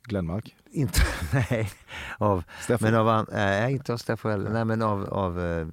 [0.03, 0.57] Glenmark?
[0.71, 1.01] inte,
[1.33, 1.71] nej,
[2.19, 2.45] av,
[2.81, 5.69] men av, nej, inte av Steffo heller, nej men av, av eh,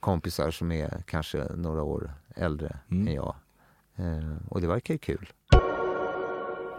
[0.00, 3.08] kompisar som är kanske några år äldre Mm.
[3.08, 3.34] än jag.
[3.96, 5.32] Eh, och det verkar ju kul.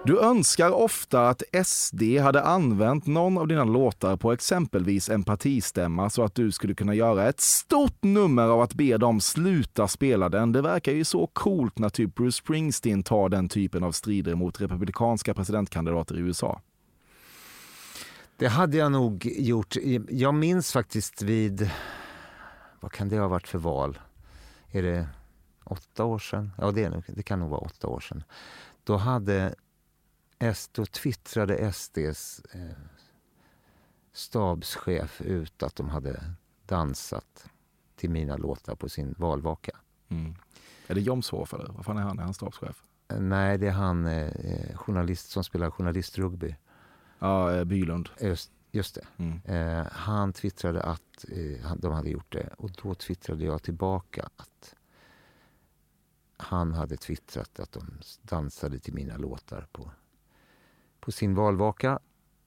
[0.07, 6.09] Du önskar ofta att SD hade använt någon av dina låtar på exempelvis en partistämma
[6.09, 10.29] så att du skulle kunna göra ett stort nummer av att be dem sluta spela
[10.29, 10.51] den.
[10.51, 14.61] Det verkar ju så coolt när typ Bruce Springsteen tar den typen av strider mot
[14.61, 16.61] republikanska presidentkandidater i USA.
[18.37, 19.75] Det hade jag nog gjort.
[20.09, 21.69] Jag minns faktiskt vid,
[22.79, 23.99] vad kan det ha varit för val?
[24.71, 25.07] Är det
[25.63, 26.51] åtta år sedan?
[26.57, 28.23] Ja, det, är nog, det kan nog vara åtta år sedan.
[28.83, 29.55] Då hade
[30.71, 32.77] då twittrade SDs eh,
[34.13, 36.23] stabschef ut att de hade
[36.65, 37.49] dansat
[37.95, 39.71] till mina låtar på sin valvaka.
[40.09, 40.35] Mm.
[40.87, 42.19] Är det Jomshof eller vad fan är han?
[42.19, 42.83] Är han stabschef?
[43.07, 46.55] Eh, Nej, det är han eh, journalist som spelar journalistrugby.
[47.19, 48.09] Ja, eh, Bylund.
[48.21, 49.07] Just, just det.
[49.17, 49.41] Mm.
[49.45, 54.29] Eh, han twittrade att eh, han- de hade gjort det och då twittrade jag tillbaka
[54.35, 54.75] att
[56.37, 59.91] han hade twittrat att de dansade till mina låtar på,
[61.07, 61.99] på sin valvaka.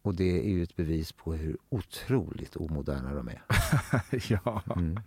[0.02, 3.42] Och det är ju ett bevis på hur otroligt omoderna de är.
[4.44, 4.62] ja.
[4.76, 5.00] Mm.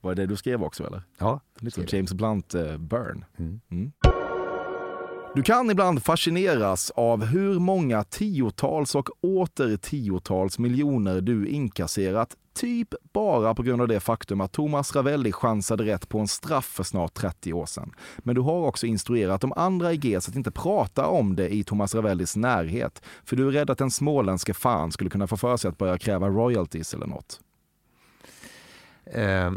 [0.00, 1.02] Var det det du skrev också eller?
[1.18, 1.84] Ja, Lite som.
[1.88, 3.24] James Blunt eh, Burn.
[3.36, 3.60] Mm.
[3.68, 3.92] Mm.
[5.36, 12.94] Du kan ibland fascineras av hur många tiotals och åter tiotals miljoner du inkasserat typ
[13.12, 16.84] bara på grund av det faktum att Thomas Ravelli chansade rätt på en straff för
[16.84, 17.92] snart 30 år sedan.
[18.18, 21.64] Men du har också instruerat de andra i GES att inte prata om det i
[21.64, 25.56] Thomas Ravellis närhet, för du är rädd att den småländske fan skulle kunna få för
[25.56, 27.40] sig att börja kräva royalties eller något.
[29.04, 29.52] Eh,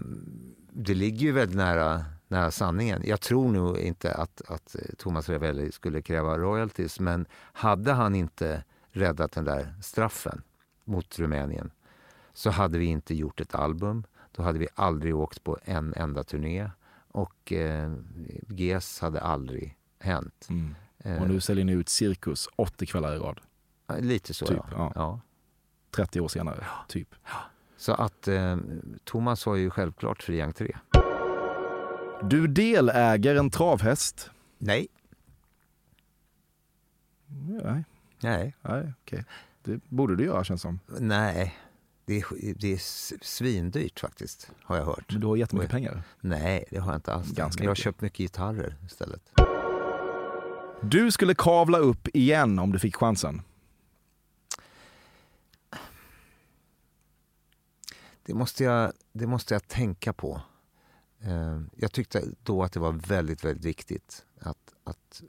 [0.73, 3.01] det ligger ju väldigt nära, nära sanningen.
[3.05, 8.15] Jag tror nog inte att, att eh, Thomas Ravelli skulle kräva royalties men hade han
[8.15, 10.41] inte räddat den där straffen
[10.83, 11.71] mot Rumänien
[12.33, 14.03] så hade vi inte gjort ett album.
[14.31, 16.69] Då hade vi aldrig åkt på en enda turné
[17.11, 17.93] och eh,
[18.47, 20.47] GES hade aldrig hänt.
[20.49, 20.75] Mm.
[20.97, 23.39] Eh, Och nu säljer ni ut Cirkus 80 kvällar i rad,
[23.99, 24.65] Lite så, typ, ja.
[24.77, 24.91] ja.
[24.95, 25.19] ja.
[25.91, 27.15] 30 år senare, typ.
[27.77, 28.57] Så att eh,
[29.03, 30.75] Thomas har ju självklart fri entré.
[32.23, 34.29] Du deläger en travhäst.
[34.57, 34.87] Nej.
[37.27, 37.83] Nej,
[38.21, 38.55] Nej.
[38.61, 39.25] nej okej.
[39.63, 40.79] Det borde du göra känns som.
[40.99, 41.57] Nej,
[42.05, 42.25] Det är,
[42.59, 42.77] det är
[43.25, 45.11] svindyrt faktiskt, har jag hört.
[45.11, 46.03] Men du har jättemycket pengar.
[46.21, 47.31] Nej, det har jag inte alls.
[47.31, 49.21] Ganska jag har köpt mycket gitarrer istället.
[50.81, 53.41] Du skulle kavla upp igen om du fick chansen.
[58.23, 60.41] Det måste jag, det måste jag tänka på.
[61.21, 65.23] Eh, Jag tyckte då att det var väldigt, väldigt viktigt att, att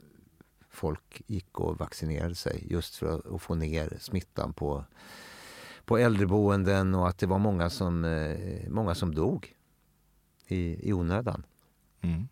[0.69, 4.85] folk gick och vaccinerade sig just för att, få ner smittan på,
[5.85, 9.55] på äldreboenden och att det var många som, eh, många som dog
[10.47, 11.45] i, i onödan.
[12.01, 12.27] Mm.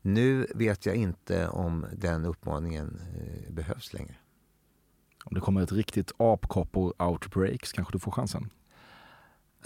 [0.00, 4.14] Nu vet jag inte om den uppmaningen eh, behövs längre.
[5.24, 8.50] Om det kommer ett riktigt apkoppor-outbreak kanske du får chansen.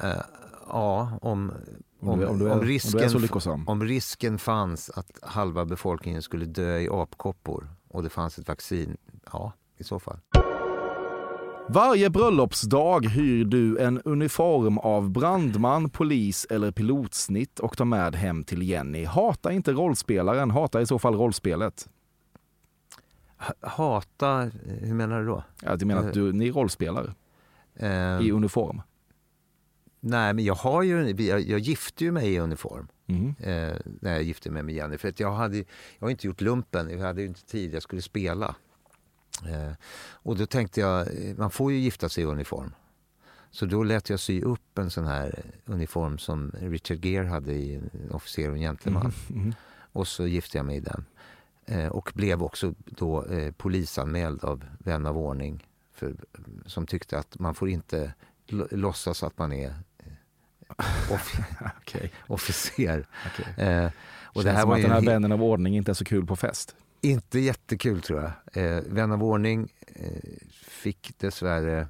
[0.01, 0.23] Eh,
[0.69, 1.53] ja, om,
[2.01, 3.65] Om, om, om, risken.
[3.67, 8.97] Om risken fanns att halva befolkningen skulle dö i apkoppor och det fanns ett vaccin,
[9.33, 10.19] ja, i så fall.
[11.69, 18.45] Varje bröllopsdag hyr du en uniform av brandman, polis eller pilotsnitt och tar med hem
[18.45, 19.05] till Jenny.
[19.05, 21.89] Hata inte rollspelaren, hata i så fall rollspelet.
[23.61, 25.43] Hata, eh, hur menar du då?
[25.63, 27.15] Jag menar att du, ni rollspelar
[27.79, 28.83] Eh, i uniform.
[30.09, 33.35] Nej, men jag har ju, jag, jag gifte ju mig i uniform Mm.
[33.41, 34.99] eh, när jag gifte mig med Jenny.
[34.99, 35.65] För att jag, hade, jag
[36.01, 38.55] har inte gjort lumpen, jag hade ju inte tid, jag skulle spela.
[39.49, 39.73] Eh,
[40.13, 42.73] och då tänkte jag, eh, man får ju gifta sig i uniform.
[43.51, 47.81] Så då lät jag sy upp en sån här uniform som Richard Gere hade i
[48.11, 49.13] Officer och gentleman.
[49.29, 49.55] Mhm.
[49.93, 51.05] Och så gifte jag mig i den.
[51.67, 55.67] Eh, och blev också då eh, polisanmäld av vän av ordning.
[55.93, 56.15] För,
[56.67, 58.15] som tyckte att man får inte
[58.71, 59.75] låtsas att man är
[61.11, 61.39] off-
[61.81, 62.13] Okej.
[62.27, 63.07] officer.
[63.27, 63.67] okej.
[63.67, 63.91] Eh,
[64.23, 66.05] och Och det här som var att den här vännen av ordning inte är så
[66.05, 66.77] kul på fest.
[67.01, 68.21] inte jättekul tror
[68.53, 68.65] jag.
[68.77, 70.11] Eh, vän av ordning eh,
[70.53, 71.89] fick dessvärre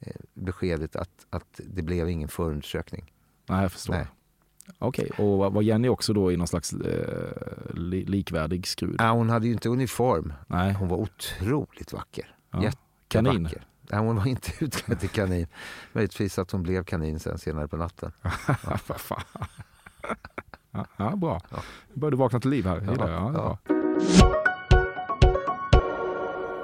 [0.00, 3.12] eh, beskedet att, att det blev ingen förundersökning.
[3.46, 3.94] Nej, jag förstår.
[3.94, 4.06] Nej.
[4.78, 8.96] Okej, och var- Jenny också då i någon slags eh, li, likvärdig skrud?
[8.98, 10.32] Ja, hon hade ju inte uniform.
[10.46, 10.72] Nej.
[10.72, 12.34] Hon var otroligt vacker.
[12.50, 12.70] Ja.
[13.08, 13.48] Kanin?
[13.92, 15.46] Nej, hon var inte utklädd till kanin.
[15.92, 18.12] Möjligtvis att hon blev kanin sen senare på natten.
[18.86, 19.22] Vad fan.
[20.70, 21.40] ja, ja, bra.
[21.94, 22.82] Nu börjar du vakna till liv här.
[22.86, 23.08] Ja.
[23.08, 23.58] Ja, ja.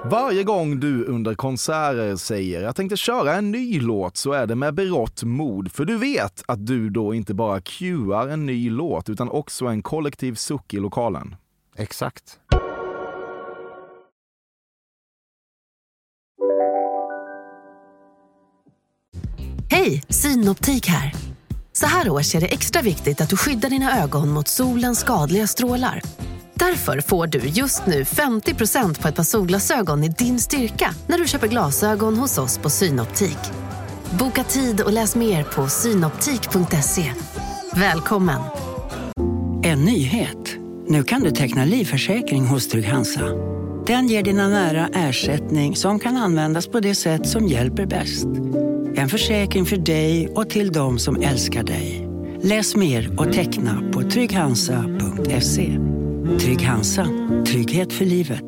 [0.09, 4.55] Varje gång du under konserter säger jag tänkte köra en ny låt så är det
[4.55, 5.71] med berått mod.
[5.71, 9.81] För du vet att du då inte bara cuear en ny låt utan också en
[9.81, 11.35] kollektiv suck i lokalen.
[11.75, 12.39] Exakt.
[19.87, 21.13] Hej, Synoptik här.
[21.73, 25.47] Så här års är det extra viktigt att du skyddar dina ögon mot solens skadliga
[25.47, 26.01] strålar.
[26.53, 31.27] Därför får du just nu 50% på ett par solglasögon i din styrka när du
[31.27, 33.37] köper glasögon hos oss på Synoptik.
[34.19, 37.13] Boka tid och läs mer på synoptik.se.
[37.73, 38.41] Välkommen!
[39.63, 40.55] En nyhet.
[40.87, 43.25] Nu kan du teckna livförsäkring hos Trygg-Hansa.
[43.85, 48.27] Den ger dina nära ersättning som kan användas på det sätt som hjälper bäst.
[48.97, 52.07] En försäkring för dig och till de som älskar dig.
[52.41, 55.77] Läs mer och teckna på trygghansa.se.
[56.39, 57.07] Trygg Hansa.
[57.47, 58.43] Trygghet för livet.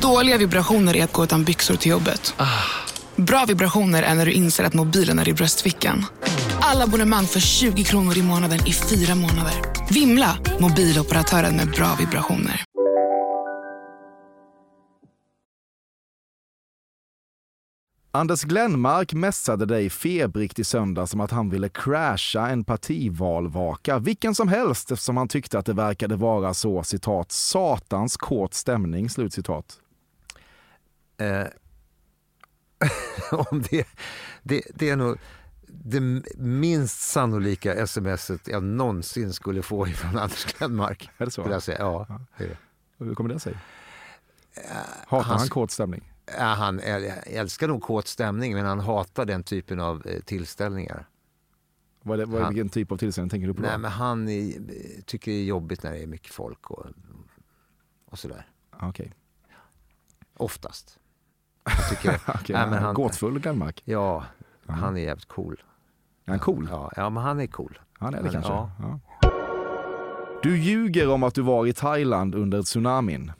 [0.00, 2.34] Dåliga vibrationer är att gå utan byxor till jobbet.
[3.16, 6.04] Bra vibrationer är när du inser att mobilen är i bröstfickan.
[6.60, 9.54] Alla abonnemang för 20 kronor i månaden i fyra månader.
[9.90, 10.38] Vimla!
[10.60, 12.64] Mobiloperatören med bra vibrationer.
[18.14, 24.34] Anders Glenmark mässade dig febrigt i söndag som att han ville crasha en partivalvaka, vilken
[24.34, 29.80] som helst eftersom han tyckte att det verkade vara så citat satans kåt stämning, slutcitat.
[31.18, 31.46] Eh,
[33.50, 33.86] om det,
[34.42, 35.18] det, det är nog
[35.66, 36.00] det
[36.36, 41.10] minst sannolika smset jag någonsin skulle få ifrån Anders Glenmark.
[41.18, 41.42] Är det så?
[41.42, 41.78] Vill jag säga.
[41.78, 42.56] Ja, det.
[42.98, 43.56] Hur kommer det sig?
[45.06, 46.11] Hatar han hans- kåt stämning?
[46.38, 51.08] Ja, han äl- älskar nog kåt stämning men han hatar den typen av eh, tillställningar.
[52.02, 53.62] Vad är det, vad är, vilken typ av tillställning tänker du på?
[53.62, 54.52] Nej, men han är,
[55.06, 56.86] tycker det är jobbigt när det är mycket folk och,
[58.10, 58.46] och sådär.
[58.70, 59.12] Ah, Okej.
[60.36, 60.98] Oftast.
[61.64, 63.82] Jag tycker, Okej, Nej, men han- Gåtfull Glenmark.
[63.84, 64.24] ja,
[64.66, 65.62] han är jävligt cool.
[66.24, 66.68] Är han cool?
[66.70, 67.78] Ja, ja men han är cool.
[67.92, 68.52] Han är det kanske?
[68.52, 68.70] ja.
[68.80, 69.00] Ja.
[70.42, 73.32] Du ljuger om att du var i Thailand under tsunamin.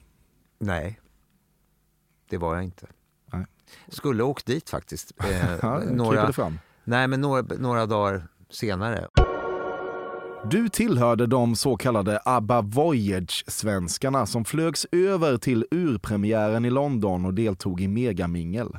[0.58, 1.00] Nej,
[2.32, 2.86] det var jag inte.
[3.32, 3.46] Nej.
[3.88, 5.12] Skulle åkt dit faktiskt.
[5.62, 6.32] Eh, några,
[6.84, 9.08] nej, men några, några dagar senare.
[10.50, 17.34] Du tillhörde de så kallade ABBA Voyage-svenskarna som flögs över till urpremiären i London och
[17.34, 18.78] deltog i megamingel.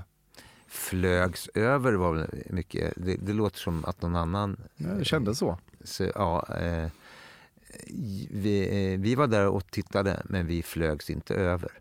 [0.67, 2.93] flögs över var mycket.
[2.95, 4.57] Det, det låter som att någon annan...
[4.75, 5.57] Ja, det kändes så.
[5.83, 6.89] så ja, eh,
[8.31, 11.71] vi, eh, vi var där och tittade, men vi flögs inte över.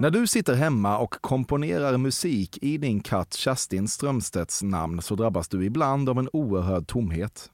[0.00, 5.48] När du sitter hemma och komponerar musik i din katt Kerstin Strömstedts namn så drabbas
[5.48, 7.50] du ibland av en oerhörd tomhet.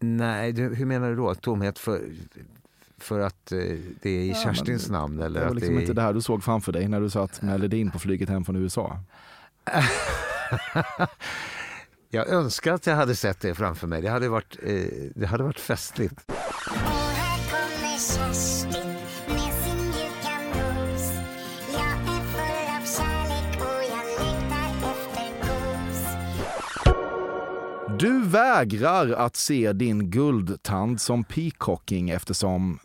[0.00, 1.34] Nej, du, hur menar du då?
[1.34, 2.02] Tomhet för,
[2.98, 3.58] för att eh,
[4.02, 5.20] det är i Ja, Kerstins men namn?
[5.22, 5.82] Eller Det var att liksom det är...
[5.82, 8.44] inte det här du såg framför dig när du satt med Ledin på flyget hem
[8.44, 8.98] från USA.
[12.14, 14.02] Jag önskar att jag hade sett det framför mig.
[14.02, 14.82] Det hade varit, eh,
[15.14, 16.32] det hade varit festligt.
[28.02, 32.78] Du vägrar att se din guldtand som peacocking eftersom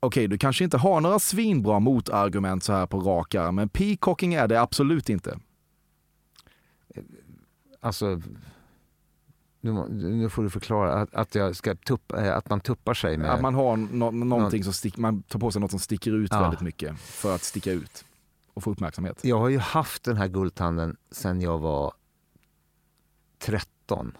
[0.00, 4.34] Okej, du kanske inte har några svinbra motargument så här på rak arm, men peacocking
[4.34, 5.38] är det absolut inte.
[7.80, 8.20] Alltså,
[9.60, 13.16] nu, nu får du förklara att, att, jag ska tuppa, eh, att man tuppar sig
[13.16, 13.30] med...
[13.30, 16.30] Att man har nå- någonting som stick, man tar på sig något som sticker ut
[16.32, 16.40] Ja.
[16.40, 18.04] väldigt mycket för att sticka ut
[18.54, 19.24] och få uppmärksamhet.
[19.24, 21.92] Jag har ju haft den här guldtanden sedan jag var
[23.38, 24.12] 13.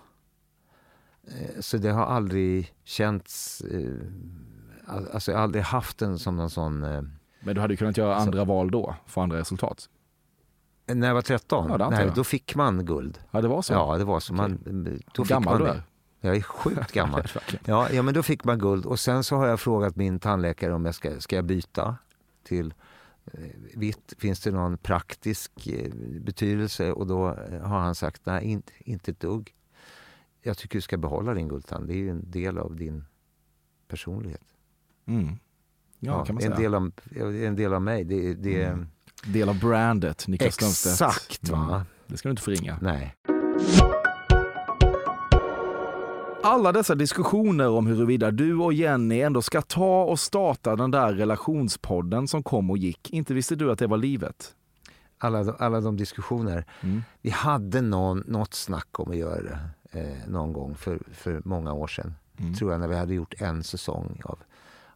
[1.27, 3.61] Eh, Så det har aldrig känts...
[3.61, 3.91] eh,
[4.87, 6.85] al- Alltså jag har aldrig haft den som någon sån...
[6.85, 7.03] eh,
[7.41, 9.89] Men du hade kunnat göra andra val då, få andra resultat.
[10.87, 11.67] När jag var 13?
[11.79, 13.19] Ja, Nej, då fick man guld.
[13.31, 13.73] Ja, det var så?
[13.73, 14.35] Ja, det var så.
[14.35, 15.83] Man, då Hur fick gammal man du är?
[16.21, 17.23] Jag är sjukt gammal.
[17.65, 18.87] Ja, ja, men då fick man guld.
[18.87, 21.97] Och sen så har jag frågat min tandläkare om jag ska, ska jag byta
[22.45, 22.75] till
[23.75, 24.13] vitt.
[24.19, 25.53] Finns det någon praktisk
[26.21, 26.93] betydelse?
[26.93, 27.27] Och då
[27.63, 29.55] har han sagt nej, inte, inte ett dugg.
[30.47, 31.89] Jag tycker du ska behålla din guldtand.
[31.89, 33.05] Det är ju en del av din
[33.89, 34.45] personlighet.
[35.07, 35.29] Mm.
[35.99, 38.05] Ja, man en, del av, en del av mig.
[38.05, 38.87] Det, det, Mm.
[39.27, 40.93] Del av brandet, Niklas Strömstedt.
[40.93, 41.75] Exakt, va?
[41.75, 41.87] Mm.
[42.07, 42.79] Det ska du inte förringa.
[42.83, 43.15] Nej.
[46.43, 51.13] Alla dessa diskussioner om huruvida du och Jenny ändå ska ta och starta den där
[51.13, 53.11] relationspodden som kom och gick.
[53.11, 54.55] Inte visste du att det var livet?
[55.25, 56.65] alla, alla de diskussioner.
[56.81, 57.03] Mm.
[57.23, 59.59] Vi hade någon, något snack om att göra det
[59.97, 62.15] eh, någon gång för, för många år sedan.
[62.39, 62.55] Mm.
[62.55, 64.39] Tror jag, när vi hade gjort en säsong av,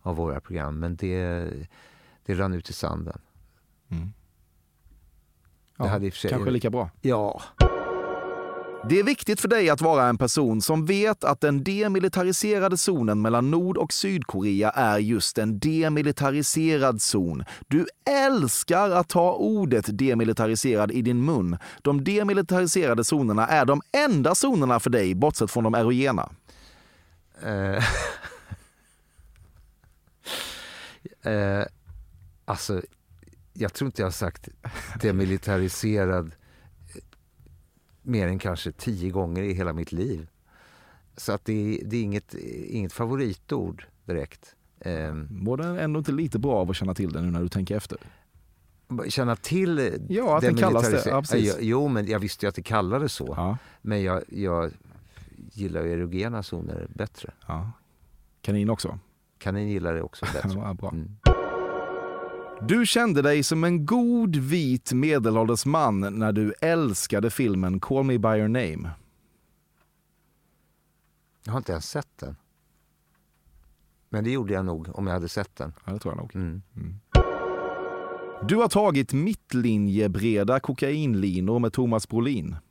[0.01, 0.79] av våra program.
[0.79, 1.49] Men det,
[2.27, 3.21] det rann ut i sanden.
[3.89, 4.13] Mm.
[5.77, 5.89] Det Ja,
[6.31, 6.91] kanske lika bra.
[7.01, 7.43] Ja.
[8.89, 13.23] Det är viktigt för dig att vara en person som vet att den demilitariserade zonen
[13.23, 17.45] mellan Nord och Sydkorea är just en demilitariserad zon.
[17.67, 21.59] Du älskar att ta ordet demilitariserad i din mun.
[21.83, 26.31] De demilitariserade zonerna är de enda zonerna för dig, bortsett från de erogena.
[27.43, 27.85] Eh,
[31.33, 31.67] eh
[32.45, 32.83] alltså,
[33.53, 34.49] jag tror inte jag har sagt
[35.01, 36.33] demilitariserad
[38.09, 40.29] mer än kanske tio gånger i hela mitt liv.
[41.17, 42.35] Så att det, är- det är inget,
[42.69, 44.55] inget favoritord direkt.
[44.81, 47.49] Eh, Mår det ändå inte lite bra av att känna till det nu när du
[47.49, 47.99] tänker efter?
[49.09, 50.97] känna till Ja, att den kallas det.
[50.97, 51.47] demilitariser- Ja, precis.
[51.49, 53.35] Ja, Jo, men jag visste ju att det kallades så.
[53.37, 53.59] Ja.
[53.83, 54.71] Men jag, jag
[55.53, 57.31] gillar ju erogena zoner bättre.
[57.47, 57.71] ja.
[58.43, 58.99] Kanin också?
[59.39, 60.51] Kanin gillar det också bättre.
[60.55, 60.91] Ja, bra.
[60.91, 61.17] Mm.
[62.63, 68.19] Du kände dig som en god vit medelålders man när du älskade filmen Call Me
[68.19, 68.91] By Your Name.
[71.45, 72.37] Jag har inte ens sett den.
[74.09, 75.73] Men det gjorde jag nog om jag hade sett den.
[75.85, 76.35] Ja, det tror jag nog.
[76.35, 76.63] Mm.
[78.49, 82.57] Du har tagit mittlinjebreda kokainlinor med Thomas Brolin.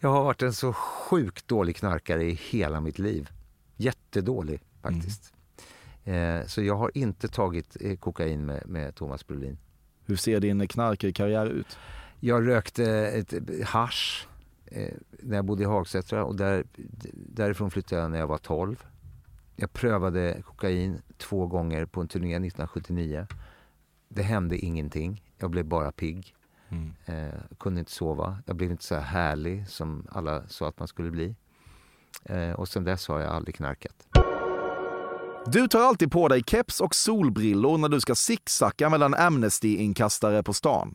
[0.00, 3.28] Jag har varit en så sjukt dålig knarkare i hela mitt liv.
[3.76, 5.32] Jättedålig faktiskt.
[5.32, 5.37] Eh,
[6.46, 9.58] så jag har inte tagit eh, kokain med, med Thomas Brolin.
[10.04, 11.78] Hur ser din knarkarkarriär ut?
[12.20, 13.34] Jag rökte ett
[13.64, 14.26] hash
[14.66, 16.64] eh, när jag bodde i Hagsätra och där,
[17.12, 18.86] därifrån flyttade jag när jag var 12.
[19.56, 23.26] Jag prövade kokain två gånger på en turné 1979.
[24.08, 25.22] Det hände ingenting.
[25.38, 26.34] Jag blev bara pigg.
[26.68, 26.94] Mm.
[27.06, 28.38] Eh, kunde inte sova.
[28.46, 31.34] Jag blev inte så här härlig som alla sa att man skulle bli.
[32.24, 34.07] Eh, och sen dess har jag aldrig knarkat.
[35.46, 40.52] Du tar alltid på dig keps och solbrillor när du ska zigzacka mellan Amnesty-inkastare på
[40.52, 40.94] stan.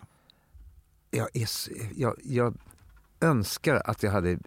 [1.12, 1.48] Jag, är,
[1.96, 2.58] jag, jag
[3.20, 4.40] önskar att jag hade eh,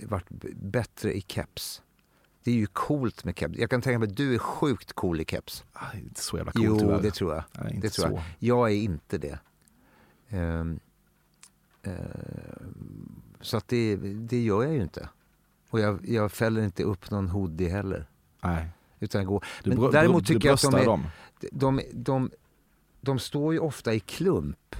[0.00, 0.26] varit
[0.56, 1.82] bättre i keps.
[2.44, 3.58] Det är ju coolt med keps.
[3.58, 5.64] Jag kan tänka mig att du är sjukt cool i keps.
[5.72, 7.02] Det är inte så jävla coolt jo, tyvärr.
[7.02, 7.44] det tror jag.
[7.52, 8.12] Nej, det tror så.
[8.12, 8.22] jag.
[8.38, 9.38] jag är inte det.
[10.28, 10.80] Ehm,
[11.82, 15.08] ehm, så att det, det gör jag ju inte.
[15.70, 18.06] Och jag, jag fäller inte upp någon hoodie heller.
[18.40, 18.68] Nej.
[19.02, 19.44] Utan jag går.
[19.62, 21.04] Du Men brö- däremot du tycker jag att de är, dem.
[21.52, 22.30] de, de,
[23.00, 24.76] de står ju ofta i klump.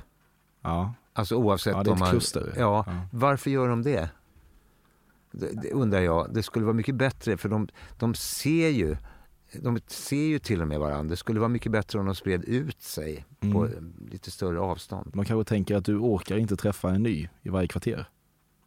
[0.62, 0.94] Ja.
[1.12, 2.10] Alltså oavsett Ja, det är ett man...
[2.10, 2.54] kluster.
[2.58, 2.94] Ja, Ja.
[3.12, 4.08] varför gör de det?
[5.32, 5.62] det?
[5.62, 6.34] Det undrar jag.
[6.34, 7.68] Det skulle vara mycket bättre för de,
[7.98, 8.96] de ser ju
[9.62, 11.10] de ser ju till och med varandra.
[11.10, 13.92] Det skulle vara mycket bättre om de spred ut sig på Mm.
[14.10, 15.10] lite större avstånd.
[15.14, 18.06] Man kanske tänker att du orkar inte träffa en ny i varje kvarter.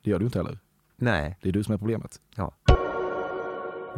[0.04, 0.60] Det gör du inte heller.
[0.98, 1.38] Nej.
[1.42, 2.22] Det är du som är problemet.
[2.36, 2.54] Ja.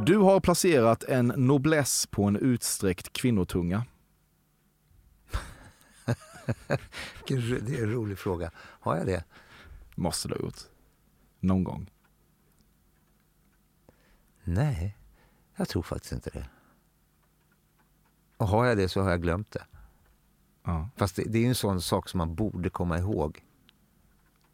[0.06, 3.86] Du har placerat en nobless på en utsträckt kvinnotunga.
[7.28, 7.34] Det
[7.80, 8.52] är en rolig fråga.
[8.56, 9.24] Har jag det?
[9.96, 10.60] Måste du ha gjort.
[11.40, 11.92] Någon gång.
[14.44, 14.98] Nej,
[15.56, 16.50] jag tror faktiskt inte det.
[18.38, 19.66] Och har jag det så har jag glömt det.
[20.64, 20.90] Ja.
[20.96, 23.44] Fast det, det är en sån sak som man borde komma ihåg.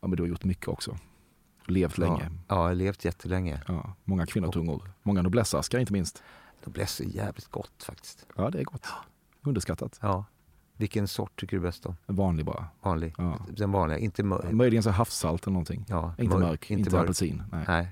[0.02, 0.98] ja, men du har gjort mycket också.
[1.66, 2.32] Levt länge.
[2.48, 3.62] Ja, ja levt jättelänge.
[3.68, 4.92] Ja, många kvinnotungor.
[5.04, 6.24] Många noblessaskar inte minst.
[6.66, 8.26] Noblesse är jävligt gott faktiskt.
[8.36, 8.88] Ja, det är gott.
[9.42, 10.00] Underskattat.
[10.02, 10.26] Ja.
[10.78, 11.96] Vilken sort tycker du bäst om?
[12.06, 12.68] Vanlig bara.
[12.82, 13.14] Vanlig?
[13.18, 13.40] Ja.
[13.50, 15.86] Den vanliga, inte mör- Möjligen så havssalt eller någonting.
[15.90, 17.04] ja, Inte mörk, inte, mörk.
[17.04, 17.44] apelsin.
[17.52, 17.66] Nej.
[17.68, 17.88] Nej.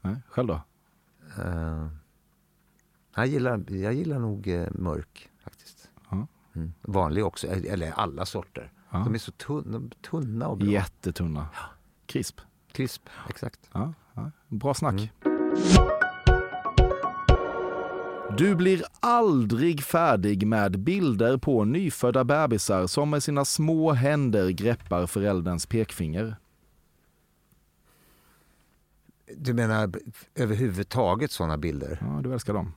[0.00, 0.16] Nej.
[0.28, 0.60] Själv då?
[1.44, 1.88] Eh,
[3.14, 5.90] jag, gillar, jag gillar nog eh, mörk faktiskt.
[6.10, 6.26] Ja.
[6.54, 6.72] Mm.
[6.82, 8.72] Vanlig också, eller alla sorter.
[8.90, 8.98] Ja.
[8.98, 9.80] De är så tunna,
[10.10, 10.68] tunna och bra.
[10.68, 11.48] Jättetunna.
[12.06, 12.40] Krisp.
[12.72, 13.60] Krisp, exakt.
[13.72, 14.30] Ja, ja.
[14.48, 14.94] Bra snack.
[14.94, 15.88] Mm.
[18.36, 25.06] Du blir aldrig färdig med bilder på nyfödda bebisar som med sina små händer greppar
[25.06, 26.36] förälderns pekfinger.
[29.36, 29.90] Du menar
[30.34, 31.98] överhuvudtaget sådana bilder?
[32.00, 32.72] Ja, du älskar dem.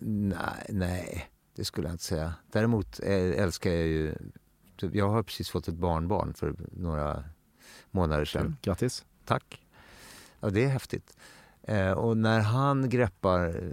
[0.00, 2.34] Nej, nej, det skulle jag inte säga.
[2.52, 4.14] Däremot eh, älskar jag ju...
[4.76, 7.24] typ, Jag har precis fått ett barnbarn för några
[7.90, 8.56] månader sedan.
[8.62, 9.04] Grattis.
[9.26, 9.62] Tack.
[10.40, 11.16] Ja, det är häftigt.
[11.62, 13.70] Eh, och när han greppar eh,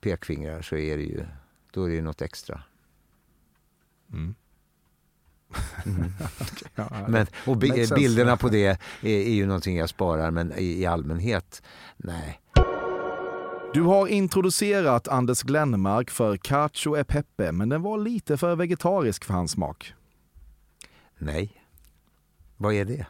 [0.00, 1.24] pekfingrar så är det ju,
[1.72, 2.62] då är det ju något extra.
[4.12, 4.34] Mm.
[5.86, 6.12] Mm.
[7.08, 10.86] Men, och bi- bilderna på det är, är ju någonting jag sparar, men i, i
[10.86, 11.62] allmänhet,
[11.96, 12.40] nej.
[13.74, 19.24] Du har introducerat Anders Glenmark för cacio e pepe, men den var lite för vegetarisk
[19.24, 19.94] för hans smak.
[21.18, 21.62] Nej.
[22.56, 23.06] Vad är det?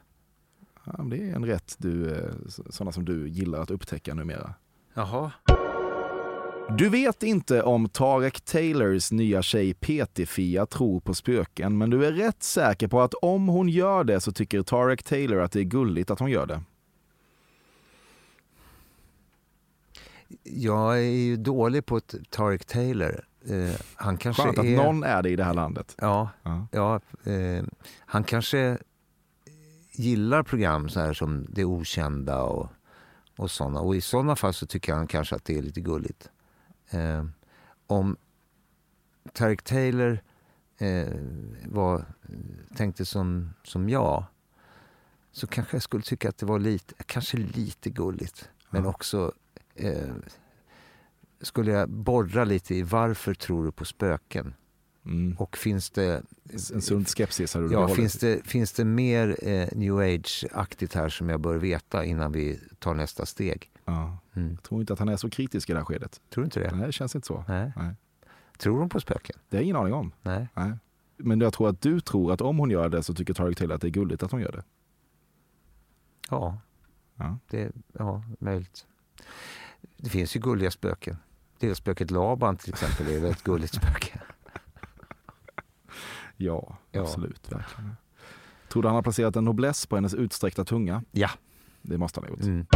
[0.85, 2.31] Ja, det är en rätt du, eh,
[2.71, 4.55] sådana som du gillar att upptäcka numera.
[4.95, 5.33] Jaha.
[6.79, 12.13] Du vet inte om Tarek Taylors nya tjej PT-Fia tror på spöken, men du är
[12.13, 15.65] rätt säker på att om hon gör det så tycker Tarek Taylor att det är
[15.65, 16.63] gulligt att hon gör det.
[20.43, 23.25] Jag är ju dålig på Tarek Taylor.
[23.49, 24.77] Eh, han kanske Skönt att är...
[24.77, 25.95] någon är det i det här landet.
[25.99, 26.67] Ja, Ja.
[26.71, 27.01] ja
[27.33, 27.65] eh,
[27.99, 28.79] han kanske
[29.95, 32.69] gillar program så här som Det Okända och,
[33.37, 33.81] och sådana.
[33.81, 36.31] Och i sådana fall så tycker han kanske att det är lite gulligt.
[36.91, 37.25] Eh,
[37.87, 38.17] om
[39.33, 40.19] Tarek Taylor
[40.79, 41.15] eh,
[41.65, 42.05] var,
[42.77, 44.25] tänkte som, som jag
[45.33, 48.49] så kanske jag skulle tycka att det var lite, kanske lite gulligt.
[48.71, 48.91] Men Ja.
[48.91, 49.33] också
[49.75, 50.15] eh,
[51.41, 54.55] skulle jag borra lite i varför tror du på spöken?
[55.07, 55.37] Mm.
[55.39, 56.23] Och finns det
[56.75, 61.09] En sund skepsis har du Ja, finns det, finns det mer eh, new age-aktigt här
[61.09, 63.71] som jag bör veta innan vi tar nästa steg?
[63.85, 64.19] Ja.
[64.35, 64.51] Mm.
[64.51, 66.21] Jag tror inte att han är så kritisk i det här skedet.
[66.31, 66.77] Tror du inte det?
[66.77, 67.45] Nej, det känns inte så.
[67.49, 67.73] Nej.
[67.77, 67.95] Nej.
[68.59, 69.37] Tror de på spöken?
[69.49, 70.13] Det har jag ingen aning om.
[70.23, 70.49] Nej.
[70.55, 70.73] Nej.
[71.17, 73.75] Men jag tror att du tror att om hon gör det så tycker Tarek Taylor
[73.75, 74.65] att det är gulligt att hon gör det.
[76.31, 76.59] Ja,
[77.17, 77.39] Ja.
[77.51, 78.87] det ja, möjligt.
[79.97, 81.17] Det finns ju gulliga spöken.
[81.59, 84.21] Det är spöket Laban till exempel är ett gulligt spöke.
[86.37, 87.01] Ja, Ja.
[87.01, 87.53] absolut.
[87.53, 87.97] Verkligen.
[88.69, 91.03] Tror du han har placerat en nobless på hennes utsträckta tunga?
[91.13, 91.31] Ja.
[91.83, 92.41] Det måste han ha gjort.
[92.47, 92.67] Mm.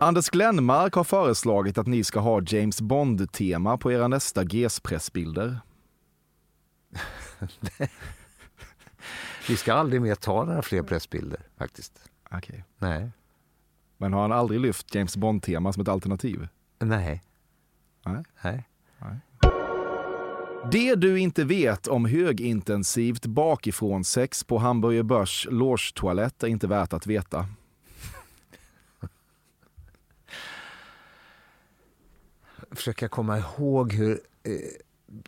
[0.00, 5.58] Anders Glenmark har föreslagit att ni ska ha James Bond-tema på era nästa GES-pressbilder.
[9.48, 12.10] Vi ska aldrig mer ta några fler pressbilder faktiskt.
[12.30, 12.64] Okej.
[12.78, 13.10] Nej.
[13.96, 16.48] Men har han aldrig lyft James Bond-tema som ett alternativ?
[16.78, 17.22] Nej.
[18.04, 18.22] Nej.
[18.98, 19.16] Nej.
[20.72, 26.92] Det du inte vet om högintensivt bakifrån sex på Hamburger Börs loge-toalett är inte värt
[26.92, 27.46] att veta.
[32.70, 34.52] Försöka komma ihåg hur eh,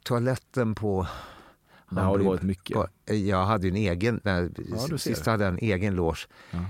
[0.03, 1.07] toaletten på
[1.91, 2.77] Där har det varit mycket.
[3.05, 4.51] Ja, Jag hade ju en egen, när,
[4.91, 6.27] Ja, sist hade jag en egen loge.
[6.51, 6.65] Ja.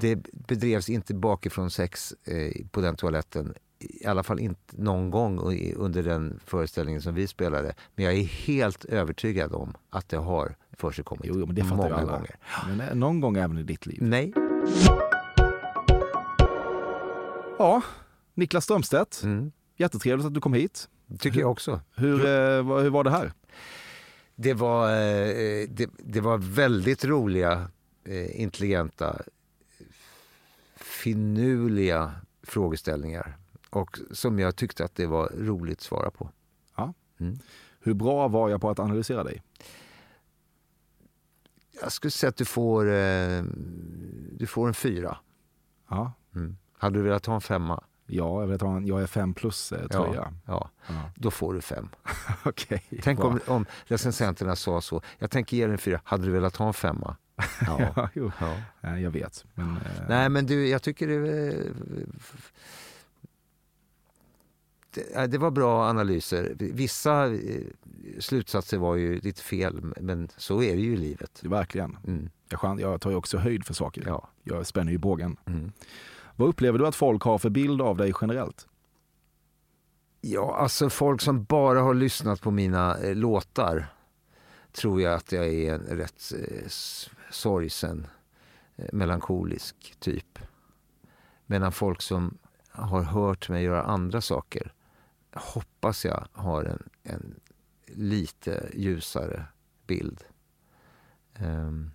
[0.00, 3.54] Det bedrevs inte bakifrån sex eh, på den toaletten.
[3.90, 5.38] I alla fall inte någon gång
[5.76, 7.74] under den föreställningen som vi spelade.
[7.94, 11.94] Men jag är helt övertygad om att det har försigkommit Jo, jo, men det många
[11.94, 12.12] alla.
[12.12, 12.36] gånger.
[12.68, 13.98] Men eh, någon gång även i ditt liv.
[14.00, 14.32] Nej.
[17.58, 17.82] Ja,
[18.34, 19.22] Niklas Strömstedt.
[19.22, 19.52] Mm.
[19.76, 20.88] Jättetrevligt att du kom hit.
[21.18, 21.80] Tycker jag också.
[21.96, 23.32] Hur, eh, vad- hur var det här?
[24.34, 27.68] Det var, eh, det, det var väldigt roliga,
[28.04, 29.22] eh, intelligenta,
[30.76, 32.12] finurliga
[32.42, 33.36] frågeställningar.
[33.72, 36.30] Och som jag tyckte att det var roligt att svara på.
[36.76, 36.94] Ja.
[37.18, 37.38] Mm.
[37.80, 39.42] Hur bra var jag på att analysera dig?
[41.82, 43.42] Jag skulle säga att du får, eh,
[44.32, 45.16] du får en fyra.
[45.88, 46.12] Ja.
[46.34, 46.56] Mm.
[46.78, 47.84] Hade du velat ha en femma?
[48.06, 50.34] Ja, jag, vet, jag är fem plus eh, tröja.
[50.46, 51.10] Ja, Ja.
[51.16, 51.88] då får du fem.
[52.44, 52.82] Okej.
[53.02, 53.28] Tänk bra.
[53.28, 55.02] om, om recensenterna sa så.
[55.18, 56.00] Jag tänker ge dig en fyra.
[56.04, 57.16] Hade du velat ha en femma?
[57.66, 57.78] Ja.
[57.96, 58.32] Ja, jo.
[58.80, 58.98] ja.
[58.98, 59.44] Jag vet.
[59.54, 61.56] Men, eh, Nej, men du, jag tycker det,
[64.94, 66.54] det, äh, det var bra analyser.
[66.58, 67.62] Vissa eh,
[68.18, 71.40] slutsatser var ju lite fel, men så är det ju i livet.
[71.42, 71.98] Verkligen.
[72.06, 72.30] Mm.
[72.80, 74.04] Jag, tar ju också höjd för saker.
[74.06, 74.28] Ja.
[74.42, 75.36] Jag spänner ju bågen.
[75.46, 75.72] Mm.
[76.36, 78.68] Vad upplever du att folk har för bild av dig generellt?
[80.20, 83.86] Ja, alltså folk som bara har lyssnat på mina eh, låtar
[84.72, 86.68] tror jag att jag är en rätt eh,
[87.30, 88.06] sorgsen,
[88.76, 90.38] eh, melankolisk typ.
[91.46, 92.38] Medan folk som
[92.70, 94.72] har hört mig göra andra saker
[95.34, 97.34] hoppas jag har en, en
[97.86, 99.44] lite ljusare
[99.86, 100.24] bild.
[101.34, 101.90] Ehm,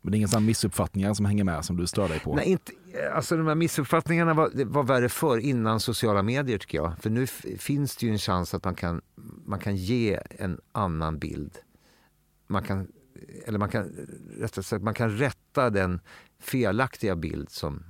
[0.00, 2.34] Men det är inga sådana missuppfattningar som hänger med som du stör dig på?
[2.34, 2.72] Nej, inte,
[3.14, 6.98] alltså de här missuppfattningarna var, var värre förr, innan sociala medier tycker jag.
[6.98, 7.26] För nu
[7.58, 9.00] finns det ju en chans att man kan,
[9.44, 11.58] man kan ge en annan bild.
[12.46, 12.92] Man kan,
[13.44, 13.84] eller man kan,
[14.38, 16.00] rättare sagt, man kan rätta den
[16.38, 17.84] felaktiga bild som,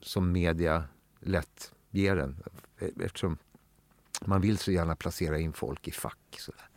[0.00, 0.84] som media
[1.20, 2.42] lätt ger en.
[3.00, 3.38] Eftersom
[4.24, 6.18] man vill så gärna placera in folk i fack.
[6.38, 6.68] Sådär.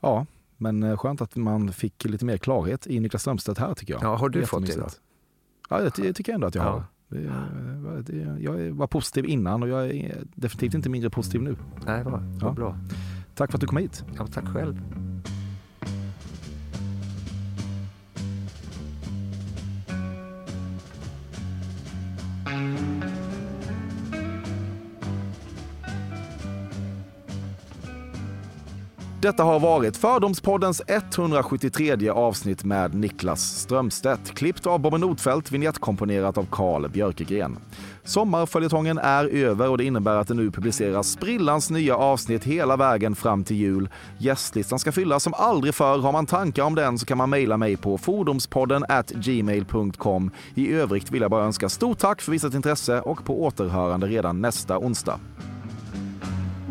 [0.00, 0.26] Ja,
[0.56, 4.02] men eh, skönt att man fick lite mer klarhet i Niklas Strömstedt här tycker jag.
[4.02, 5.00] Ja, har du fått det jättemysigt.
[5.70, 6.70] Ja, det, det tycker jag ändå att jag Ja.
[6.70, 6.84] har.
[7.08, 11.56] Det, det, jag var positiv innan och jag är definitivt inte mindre positiv nu.
[11.86, 12.52] Nej, vad, vad Ja.
[12.52, 12.78] bra.
[13.34, 14.04] Tack för att du kom hit.
[14.18, 14.80] Ja, tack själv.
[29.20, 34.34] Detta har varit Fördomspoddens 173 avsnitt med Niklas Strömstedt.
[34.34, 37.58] Klippt av Bobben Notfeldt, vignettkomponerat av Carl Björkegren.
[38.04, 43.14] Sommarföljetongen är över och det innebär att det nu publiceras sprillans nya avsnitt hela vägen
[43.14, 43.88] fram till jul.
[44.18, 45.98] Gästlistan ska fyllas som aldrig förr.
[45.98, 50.30] Har man tankar om den så kan man mejla mig på fordomspodden at gmail.com.
[50.54, 54.40] I övrigt vill jag bara önska stort tack för visat intresse och på återhörande redan
[54.40, 55.20] nästa onsdag.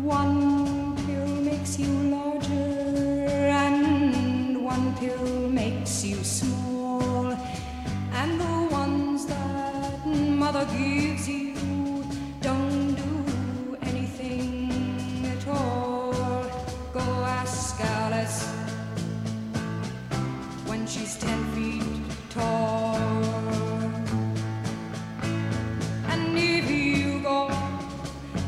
[0.04, 2.27] One pill makes you love
[5.88, 7.32] makes you small.
[8.12, 12.04] And the ones that mother gives you
[12.42, 16.12] don't do anything at all.
[16.92, 17.00] Go
[17.40, 18.46] ask Alice
[20.66, 21.84] when she's ten feet
[22.28, 22.96] tall.
[26.12, 27.50] And if you go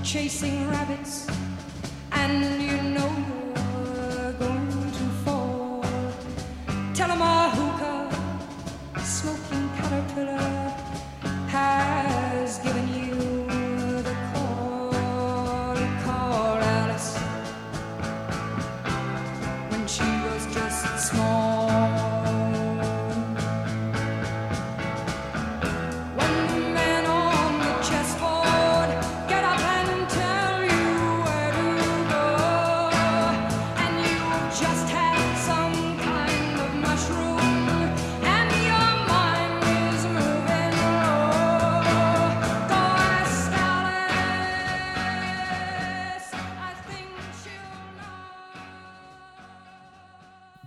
[0.03, 1.26] chasing rabbits
[2.12, 2.60] and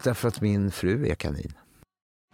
[0.04, 1.54] Därför att min fru är kanin.